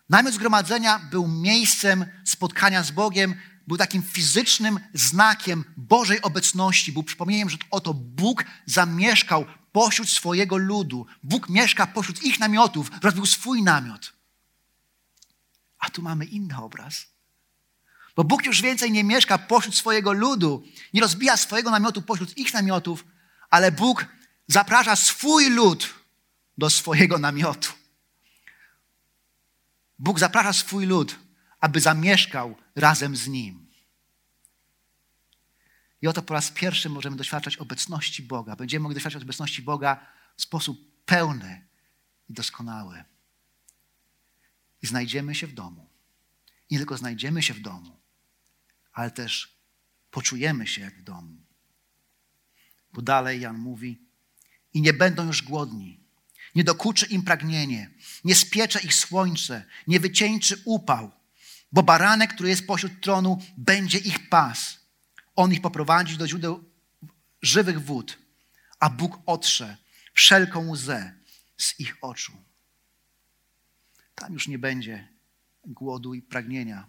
Namiot 0.10 0.34
zgromadzenia 0.34 1.00
był 1.00 1.28
miejscem 1.28 2.06
spotkania 2.26 2.84
z 2.84 2.92
Bogiem, 2.92 3.36
był 3.68 3.78
takim 3.78 4.04
fizycznym 4.04 4.80
znakiem 4.94 5.64
Bożej 5.78 6.22
obecności, 6.22 6.92
był 6.92 7.04
przypomnieniem, 7.04 7.50
że 7.50 7.58
oto 7.72 7.94
Bóg 7.94 8.44
zamieszkał 8.66 9.46
pośród 9.72 10.10
swojego 10.10 10.58
ludu. 10.58 11.06
Bóg 11.24 11.50
mieszka 11.50 11.88
pośród 11.88 12.24
ich 12.24 12.40
namiotów, 12.40 12.92
rozbił 13.02 13.26
swój 13.26 13.64
namiot. 13.64 14.14
A 15.80 15.90
tu 15.90 16.02
mamy 16.02 16.26
inny 16.26 16.58
obraz. 16.58 17.06
Bo 18.16 18.24
Bóg 18.24 18.46
już 18.46 18.62
więcej 18.62 18.92
nie 18.92 19.04
mieszka 19.04 19.38
pośród 19.38 19.76
swojego 19.76 20.14
ludu, 20.14 20.64
nie 20.94 21.02
rozbija 21.02 21.38
swojego 21.38 21.72
namiotu 21.72 22.02
pośród 22.02 22.38
ich 22.38 22.54
namiotów, 22.54 23.06
ale 23.50 23.72
Bóg 23.72 24.06
zaprasza 24.48 24.96
swój 24.96 25.50
lud 25.50 25.94
do 26.58 26.70
swojego 26.70 27.18
namiotu. 27.18 27.74
Bóg 30.00 30.20
zaprasza 30.20 30.54
swój 30.54 30.86
lud, 30.86 31.20
aby 31.60 31.82
zamieszkał 31.82 32.58
razem 32.76 33.16
z 33.16 33.28
nim. 33.28 33.66
I 36.02 36.08
oto 36.08 36.22
po 36.22 36.34
raz 36.34 36.52
pierwszy 36.52 36.90
możemy 36.90 37.16
doświadczać 37.16 37.58
obecności 37.58 38.24
Boga. 38.24 38.56
Będziemy 38.56 38.84
mogli 38.84 38.96
doświadczać 38.96 39.24
obecności 39.24 39.62
Boga 39.62 40.08
w 40.38 40.42
sposób 40.42 41.06
pełny 41.06 41.68
i 42.30 42.34
doskonały. 42.34 43.04
I 44.82 44.88
znajdziemy 44.88 45.36
się 45.36 45.48
w 45.48 45.54
domu. 45.54 45.90
I 46.70 46.74
nie 46.74 46.80
tylko 46.80 46.98
znajdziemy 46.98 47.44
się 47.44 47.54
w 47.54 47.60
domu, 47.60 48.00
ale 48.94 49.12
też 49.12 49.58
poczujemy 50.12 50.68
się 50.68 50.82
jak 50.82 51.00
w 51.00 51.04
domu. 51.04 51.46
Bo 52.94 53.02
dalej 53.02 53.42
Jan 53.42 53.58
mówi: 53.58 54.05
I 54.76 54.82
nie 54.82 54.94
będą 54.94 55.28
już 55.28 55.42
głodni, 55.42 56.00
nie 56.56 56.64
dokuczy 56.64 57.06
im 57.06 57.24
pragnienie, 57.24 57.90
nie 58.24 58.36
spiecze 58.36 58.80
ich 58.80 58.94
słońce, 58.94 59.66
nie 59.88 60.00
wycieńczy 60.00 60.62
upał, 60.66 61.12
bo 61.72 61.84
baranek, 61.84 62.34
który 62.34 62.50
jest 62.50 62.68
pośród 62.68 63.02
tronu, 63.02 63.42
będzie 63.58 63.98
ich 63.98 64.30
pas. 64.30 64.80
On 65.36 65.54
ich 65.54 65.62
poprowadzi 65.62 66.18
do 66.18 66.28
źródeł 66.28 66.64
żywych 67.42 67.82
wód, 67.82 68.18
a 68.80 68.90
Bóg 68.90 69.20
otrze 69.26 69.78
wszelką 70.14 70.70
łzę 70.70 71.14
z 71.58 71.80
ich 71.80 71.98
oczu. 72.02 72.34
Tam 74.16 74.34
już 74.34 74.48
nie 74.48 74.60
będzie 74.60 75.08
głodu 75.66 76.14
i 76.14 76.22
pragnienia. 76.22 76.88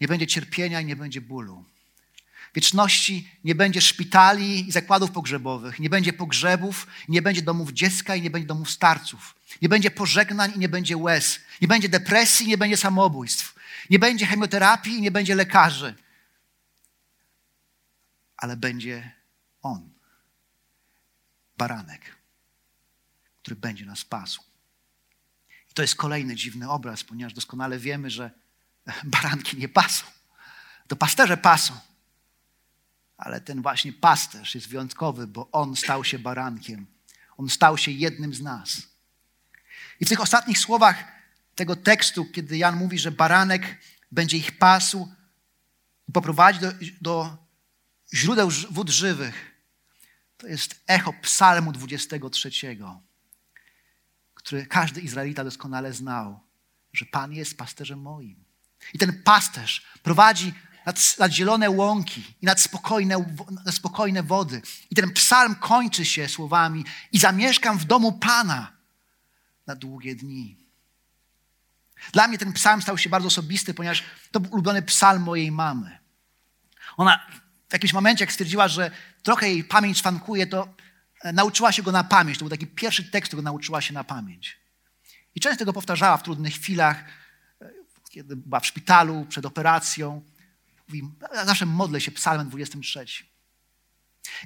Nie 0.00 0.08
będzie 0.08 0.26
cierpienia 0.26 0.80
i 0.80 0.84
nie 0.84 0.96
będzie 0.96 1.20
bólu. 1.20 1.64
Wieczności 2.54 3.30
nie 3.44 3.54
będzie 3.54 3.80
szpitali 3.80 4.68
i 4.68 4.72
zakładów 4.72 5.10
pogrzebowych, 5.10 5.78
nie 5.78 5.90
będzie 5.90 6.12
pogrzebów, 6.12 6.86
nie 7.08 7.22
będzie 7.22 7.42
domów 7.42 7.72
dziecka 7.72 8.16
i 8.16 8.22
nie 8.22 8.30
będzie 8.30 8.48
domów 8.48 8.70
starców. 8.70 9.34
Nie 9.62 9.68
będzie 9.68 9.90
pożegnań 9.90 10.52
i 10.56 10.58
nie 10.58 10.68
będzie 10.68 10.96
łez. 10.96 11.40
Nie 11.60 11.68
będzie 11.68 11.88
depresji 11.88 12.48
nie 12.48 12.58
będzie 12.58 12.76
samobójstw. 12.76 13.54
Nie 13.90 13.98
będzie 13.98 14.26
chemioterapii 14.26 14.92
i 14.92 15.00
nie 15.00 15.10
będzie 15.10 15.34
lekarzy. 15.34 15.94
Ale 18.36 18.56
będzie 18.56 19.12
On, 19.62 19.90
baranek, 21.56 22.16
który 23.42 23.56
będzie 23.56 23.86
nas 23.86 24.04
pasł. 24.04 24.42
I 25.70 25.74
to 25.74 25.82
jest 25.82 25.94
kolejny 25.94 26.36
dziwny 26.36 26.70
obraz, 26.70 27.04
ponieważ 27.04 27.32
doskonale 27.32 27.78
wiemy, 27.78 28.10
że 28.10 28.30
baranki 29.04 29.56
nie 29.56 29.68
pasą. 29.68 30.04
To 30.88 30.96
pasterze 30.96 31.36
pasą. 31.36 31.89
Ale 33.20 33.40
ten 33.40 33.62
właśnie 33.62 33.92
pasterz 33.92 34.54
jest 34.54 34.68
wyjątkowy, 34.68 35.26
bo 35.26 35.50
on 35.52 35.76
stał 35.76 36.04
się 36.04 36.18
barankiem. 36.18 36.86
On 37.36 37.48
stał 37.48 37.78
się 37.78 37.90
jednym 37.90 38.34
z 38.34 38.40
nas. 38.40 38.82
I 40.00 40.04
w 40.04 40.08
tych 40.08 40.20
ostatnich 40.20 40.58
słowach 40.58 41.04
tego 41.54 41.76
tekstu, 41.76 42.24
kiedy 42.24 42.58
Jan 42.58 42.76
mówi, 42.76 42.98
że 42.98 43.10
baranek 43.10 43.78
będzie 44.12 44.36
ich 44.36 44.58
pasł 44.58 45.08
i 46.08 46.12
poprowadzi 46.12 46.60
do, 46.60 46.72
do 47.00 47.36
źródeł 48.14 48.50
wód 48.70 48.90
żywych, 48.90 49.50
to 50.36 50.46
jest 50.46 50.80
echo 50.86 51.12
psalmu 51.12 51.72
23, 51.72 52.50
który 54.34 54.66
każdy 54.66 55.00
Izraelita 55.00 55.44
doskonale 55.44 55.92
znał, 55.92 56.40
że 56.92 57.04
Pan 57.04 57.32
jest 57.32 57.56
pasterzem 57.56 58.00
moim. 58.00 58.44
I 58.94 58.98
ten 58.98 59.22
pasterz 59.22 59.86
prowadzi 60.02 60.54
nad, 60.90 61.18
nad 61.18 61.32
zielone 61.32 61.70
łąki 61.70 62.34
i 62.42 62.46
nad 62.46 62.60
spokojne, 62.60 63.24
nad 63.64 63.74
spokojne 63.74 64.22
wody. 64.22 64.62
I 64.90 64.94
ten 64.94 65.12
psalm 65.12 65.54
kończy 65.54 66.04
się 66.04 66.28
słowami 66.28 66.84
i 67.12 67.18
zamieszkam 67.18 67.78
w 67.78 67.84
domu 67.84 68.12
Pana 68.12 68.72
na 69.66 69.74
długie 69.74 70.14
dni. 70.14 70.56
Dla 72.12 72.28
mnie 72.28 72.38
ten 72.38 72.52
psalm 72.52 72.82
stał 72.82 72.98
się 72.98 73.10
bardzo 73.10 73.28
osobisty, 73.28 73.74
ponieważ 73.74 74.04
to 74.30 74.40
był 74.40 74.52
ulubiony 74.52 74.82
psalm 74.82 75.22
mojej 75.22 75.52
mamy. 75.52 75.98
Ona 76.96 77.26
w 77.68 77.72
jakimś 77.72 77.92
momencie, 77.92 78.22
jak 78.24 78.32
stwierdziła, 78.32 78.68
że 78.68 78.90
trochę 79.22 79.48
jej 79.48 79.64
pamięć 79.64 79.98
szwankuje, 79.98 80.46
to 80.46 80.68
e, 81.22 81.32
nauczyła 81.32 81.72
się 81.72 81.82
go 81.82 81.92
na 81.92 82.04
pamięć. 82.04 82.38
To 82.38 82.44
był 82.44 82.50
taki 82.50 82.66
pierwszy 82.66 83.04
tekst, 83.04 83.28
którego 83.28 83.42
nauczyła 83.42 83.80
się 83.80 83.94
na 83.94 84.04
pamięć. 84.04 84.58
I 85.34 85.40
często 85.40 85.64
go 85.64 85.72
powtarzała 85.72 86.16
w 86.16 86.22
trudnych 86.22 86.54
chwilach, 86.54 87.04
e, 87.62 87.70
kiedy 88.10 88.36
była 88.36 88.60
w 88.60 88.66
szpitalu, 88.66 89.26
przed 89.28 89.46
operacją. 89.46 90.22
Mówi, 90.90 91.02
zawsze 91.46 91.66
modlę 91.66 92.00
się 92.00 92.10
psalmem 92.10 92.48
23. 92.48 93.04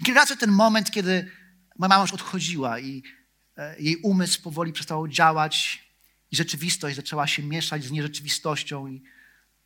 I 0.01 0.05
kiedy 0.05 0.19
raczej 0.19 0.37
ten 0.37 0.51
moment, 0.51 0.91
kiedy 0.91 1.31
moja 1.79 1.89
mama 1.89 2.03
już 2.03 2.13
odchodziła 2.13 2.81
i 2.81 3.03
e, 3.57 3.81
jej 3.81 3.97
umysł 3.97 4.43
powoli 4.43 4.73
przestał 4.73 5.09
działać 5.09 5.85
i 6.31 6.37
rzeczywistość 6.37 6.97
zaczęła 6.97 7.27
się 7.27 7.43
mieszać 7.43 7.85
z 7.85 7.91
nierzeczywistością 7.91 8.87
i 8.87 9.03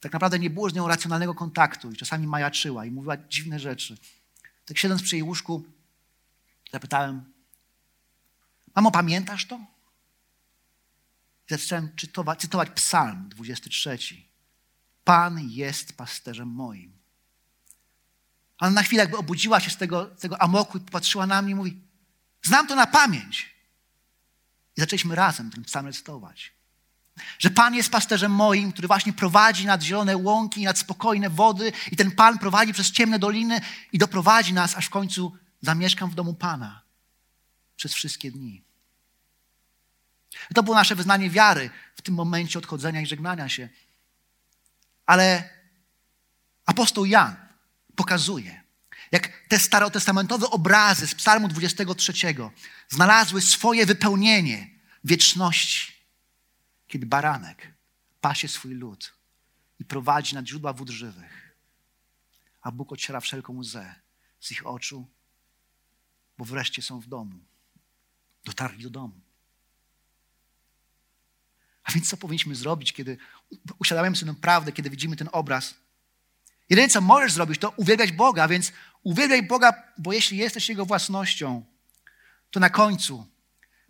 tak 0.01 0.12
naprawdę 0.12 0.38
nie 0.38 0.51
było 0.51 0.71
z 0.71 0.75
nią 0.75 0.88
racjonalnego 0.88 1.35
kontaktu 1.35 1.93
i 1.93 1.97
czasami 1.97 2.27
majaczyła 2.27 2.87
i 2.87 2.91
mówiła 2.91 3.17
dziwne 3.17 3.59
rzeczy. 3.59 3.99
Tak 4.64 4.79
siedząc 4.79 5.03
przy 5.03 5.17
jej 5.17 5.23
łóżku 5.23 5.64
zapytałem, 6.73 7.33
mamo, 8.75 8.91
pamiętasz 8.91 9.47
to? 9.47 9.61
I 11.51 11.55
zacząłem 11.55 11.97
czytować, 11.97 12.41
cytować 12.41 12.71
psalm 12.71 13.29
23. 13.29 14.28
Pan 15.09 15.40
jest 15.51 15.92
pasterzem 15.92 16.49
moim. 16.49 16.92
Ona 18.59 18.71
na 18.71 18.83
chwilę 18.83 19.03
jakby 19.03 19.16
obudziła 19.16 19.61
się 19.61 19.71
z 19.71 19.77
tego, 19.77 20.07
tego 20.07 20.42
amoku 20.42 20.79
i 20.79 20.81
popatrzyła 20.81 21.27
na 21.27 21.42
mnie 21.42 21.53
i 21.53 21.55
mówi, 21.55 21.81
znam 22.42 22.66
to 22.66 22.77
na 22.77 22.87
pamięć. 22.87 23.55
I 24.77 24.81
zaczęliśmy 24.81 25.14
razem 25.14 25.51
ten 25.51 25.64
psalm 25.64 25.87
recytować. 25.87 26.53
Że 27.38 27.51
Pan 27.51 27.75
jest 27.75 27.90
pasterzem 27.90 28.33
moim, 28.33 28.73
który 28.73 28.88
właśnie 28.88 29.12
prowadzi 29.12 29.66
nad 29.66 29.83
zielone 29.83 30.16
łąki, 30.16 30.64
nad 30.64 30.79
spokojne 30.79 31.31
wody 31.31 31.73
i 31.92 31.97
ten 31.97 32.11
Pan 32.11 32.38
prowadzi 32.38 32.73
przez 32.73 32.90
ciemne 32.90 33.18
doliny 33.18 33.61
i 33.92 33.99
doprowadzi 33.99 34.53
nas, 34.53 34.77
aż 34.77 34.87
w 34.87 34.90
końcu 34.90 35.37
zamieszkam 35.61 36.11
w 36.11 36.14
domu 36.14 36.35
Pana 36.35 36.83
przez 37.77 37.94
wszystkie 37.94 38.31
dni. 38.31 38.64
To 40.55 40.62
było 40.62 40.77
nasze 40.77 40.94
wyznanie 40.97 41.31
wiary 41.31 41.71
w 41.97 42.03
tym 42.03 42.14
momencie 42.14 42.59
odchodzenia 42.59 43.01
i 43.01 43.07
żegnania 43.07 43.49
się. 43.49 43.68
Ale 45.09 45.49
apostoł 46.66 47.05
Jan 47.05 47.37
pokazuje, 47.97 48.62
jak 49.12 49.49
te 49.49 49.59
starotestamentowe 49.59 50.51
obrazy 50.51 51.07
z 51.07 51.14
Psalmu 51.14 51.49
23 51.49 52.12
znalazły 52.88 53.40
swoje 53.40 53.87
wypełnienie 53.87 54.71
wieczności, 55.05 55.92
kiedy 56.87 57.07
baranek 57.07 57.73
pasie 58.21 58.49
swój 58.49 58.75
lud 58.75 59.14
i 59.81 59.85
prowadzi 59.85 60.35
nad 60.35 60.47
źródła 60.47 60.73
wód 60.73 60.90
żywych, 60.90 61.57
a 62.62 62.73
Bóg 62.73 62.92
ociera 62.92 63.21
wszelką 63.21 63.57
łzę 63.57 63.94
z 64.40 64.51
ich 64.51 64.66
oczu, 64.66 65.07
bo 66.38 66.44
wreszcie 66.44 66.83
są 66.83 67.01
w 67.01 67.07
domu. 67.07 67.38
Dotarli 68.44 68.83
do 68.83 68.90
domu. 68.90 69.21
A 71.88 71.92
więc 71.92 72.09
co 72.09 72.16
powinniśmy 72.16 72.55
zrobić, 72.55 72.92
kiedy 72.92 73.18
uświadamiamy 73.79 74.17
sobie 74.17 74.35
prawdę, 74.35 74.73
kiedy 74.73 74.91
widzimy 74.91 75.17
ten 75.17 75.29
obraz? 75.33 75.75
Jedyne, 76.71 76.89
co 76.89 77.01
możesz 77.01 77.33
zrobić, 77.33 77.59
to 77.59 77.71
uwielbiać 77.71 78.13
Boga, 78.13 78.49
więc 78.49 78.73
uwielbiaj 79.03 79.43
Boga, 79.43 79.93
bo 79.99 80.13
jeśli 80.13 80.39
jesteś 80.39 80.69
Jego 80.69 80.87
własnością, 80.87 81.65
to 82.51 82.61
na 82.61 82.71
końcu 82.71 83.27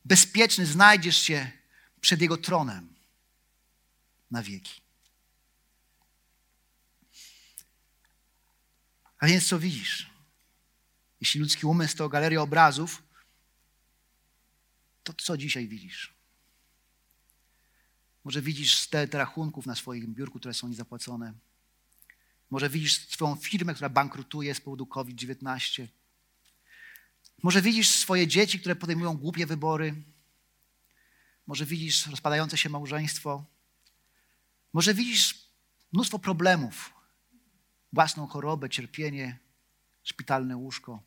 bezpieczny 0.05 0.66
znajdziesz 0.66 1.16
się 1.16 1.51
przed 2.01 2.21
Jego 2.21 2.37
tronem 2.37 2.94
na 4.31 4.42
wieki. 4.42 4.81
A 9.18 9.27
więc 9.27 9.49
co 9.49 9.59
widzisz? 9.59 10.11
Jeśli 11.21 11.40
ludzki 11.40 11.66
umysł 11.66 11.97
to 11.97 12.09
galeria 12.09 12.42
obrazów, 12.42 13.03
to 15.05 15.12
co 15.12 15.37
dzisiaj 15.37 15.68
widzisz? 15.68 16.17
Może 18.29 18.43
widzisz 18.43 18.87
te 18.87 19.07
rachunków 19.07 19.67
na 19.67 19.75
swoim 19.75 20.14
biurku, 20.14 20.38
które 20.38 20.55
są 20.55 20.69
niezapłacone. 20.69 21.33
Może 22.51 22.71
widzisz 22.71 23.09
swoją 23.09 23.37
firmę, 23.37 23.75
która 23.75 23.88
bankrutuje 23.88 24.55
z 24.55 24.61
powodu 24.61 24.87
COVID-19. 24.87 25.87
Może 27.43 27.62
widzisz 27.62 27.88
swoje 27.88 28.27
dzieci, 28.27 28.61
które 28.61 28.77
podejmują 28.77 29.17
głupie 29.17 29.47
wybory. 29.47 29.95
Może 31.47 31.67
widzisz 31.67 32.07
rozpadające 32.07 32.59
się 32.59 32.69
małżeństwo. 32.69 33.45
Może 34.73 34.95
widzisz 34.95 35.51
mnóstwo 35.93 36.19
problemów, 36.19 36.93
własną 37.93 38.27
chorobę, 38.27 38.71
cierpienie, 38.71 39.38
szpitalne 40.03 40.57
łóżko. 40.57 41.03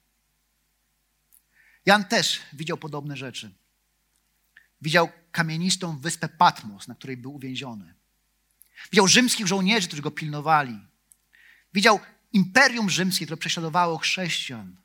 Jan 1.85 2.05
też 2.05 2.41
widział 2.53 2.77
podobne 2.77 3.17
rzeczy. 3.17 3.53
Widział 4.81 5.09
kamienistą 5.31 5.99
wyspę 5.99 6.29
Patmos, 6.29 6.87
na 6.87 6.95
której 6.95 7.17
był 7.17 7.35
uwięziony. 7.35 7.93
Widział 8.91 9.07
rzymskich 9.07 9.47
żołnierzy, 9.47 9.87
którzy 9.87 10.01
go 10.01 10.11
pilnowali. 10.11 10.79
Widział 11.73 11.99
imperium 12.33 12.89
rzymskie, 12.89 13.25
które 13.25 13.37
prześladowało 13.37 13.97
chrześcijan. 13.97 14.75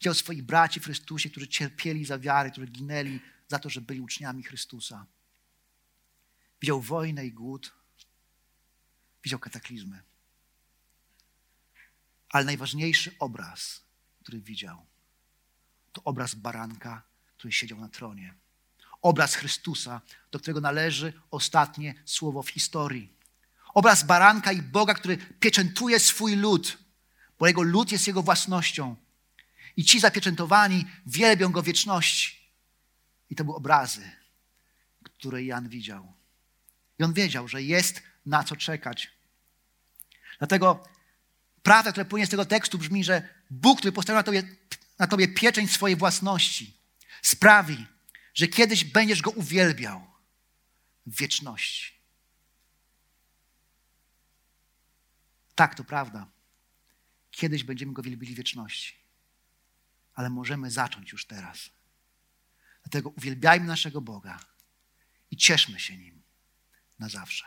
Widział 0.00 0.14
swoich 0.14 0.42
braci 0.42 0.80
w 0.80 0.84
Chrystusie, 0.84 1.30
którzy 1.30 1.48
cierpieli 1.48 2.04
za 2.04 2.18
wiarę, 2.18 2.50
którzy 2.50 2.66
ginęli 2.66 3.20
za 3.48 3.58
to, 3.58 3.70
że 3.70 3.80
byli 3.80 4.00
uczniami 4.00 4.42
Chrystusa. 4.42 5.06
Widział 6.60 6.80
wojnę 6.80 7.26
i 7.26 7.32
głód. 7.32 7.72
Widział 9.24 9.38
kataklizmy. 9.38 10.02
Ale 12.28 12.44
najważniejszy 12.44 13.14
obraz, 13.18 13.82
który 14.20 14.40
widział, 14.40 14.86
to 15.92 16.04
obraz 16.04 16.34
baranka, 16.34 17.02
który 17.36 17.52
siedział 17.52 17.80
na 17.80 17.88
tronie. 17.88 18.34
Obraz 19.02 19.34
Chrystusa, 19.34 20.00
do 20.30 20.38
którego 20.38 20.60
należy 20.60 21.12
ostatnie 21.30 21.94
słowo 22.04 22.42
w 22.42 22.50
historii. 22.50 23.12
Obraz 23.74 24.02
baranka 24.02 24.52
i 24.52 24.62
Boga, 24.62 24.94
który 24.94 25.16
pieczętuje 25.16 26.00
swój 26.00 26.36
lud, 26.36 26.78
bo 27.38 27.46
jego 27.46 27.62
lud 27.62 27.92
jest 27.92 28.06
jego 28.06 28.22
własnością. 28.22 28.96
I 29.76 29.84
ci 29.84 30.00
zapieczętowani 30.00 30.84
wielbią 31.06 31.52
go 31.52 31.62
wieczności. 31.62 32.36
I 33.30 33.36
to 33.36 33.44
były 33.44 33.56
obrazy, 33.56 34.10
które 35.02 35.44
Jan 35.44 35.68
widział. 35.68 36.12
I 36.98 37.04
on 37.04 37.12
wiedział, 37.12 37.48
że 37.48 37.62
jest 37.62 38.02
na 38.26 38.44
co 38.44 38.56
czekać. 38.56 39.10
Dlatego 40.38 40.84
prawda, 41.62 41.92
która 41.92 42.04
płynie 42.04 42.26
z 42.26 42.30
tego 42.30 42.44
tekstu 42.44 42.78
brzmi, 42.78 43.04
że 43.04 43.28
Bóg, 43.50 43.78
który 43.78 43.92
postawił 43.92 44.16
na 44.16 44.22
tobie, 44.22 44.42
na 44.98 45.06
tobie 45.06 45.28
pieczęć 45.28 45.72
swojej 45.72 45.96
własności, 45.96 46.76
sprawi, 47.22 47.86
że 48.34 48.46
kiedyś 48.46 48.84
będziesz 48.84 49.22
go 49.22 49.30
uwielbiał 49.30 50.06
w 51.06 51.16
wieczności. 51.16 51.92
Tak, 55.54 55.74
to 55.74 55.84
prawda. 55.84 56.26
Kiedyś 57.30 57.64
będziemy 57.64 57.92
go 57.92 58.02
wielbili 58.02 58.34
w 58.34 58.36
wieczności. 58.36 58.94
Ale 60.14 60.30
możemy 60.30 60.70
zacząć 60.70 61.12
już 61.12 61.26
teraz. 61.26 61.70
Dlatego 62.82 63.08
uwielbiajmy 63.08 63.66
naszego 63.66 64.00
Boga 64.00 64.40
i 65.30 65.36
cieszmy 65.36 65.80
się 65.80 65.96
nim 65.96 66.22
na 66.98 67.08
zawsze. 67.08 67.44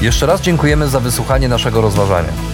Jeszcze 0.00 0.26
raz 0.26 0.40
dziękujemy 0.40 0.88
za 0.88 1.00
wysłuchanie 1.00 1.48
naszego 1.48 1.80
rozważania. 1.80 2.53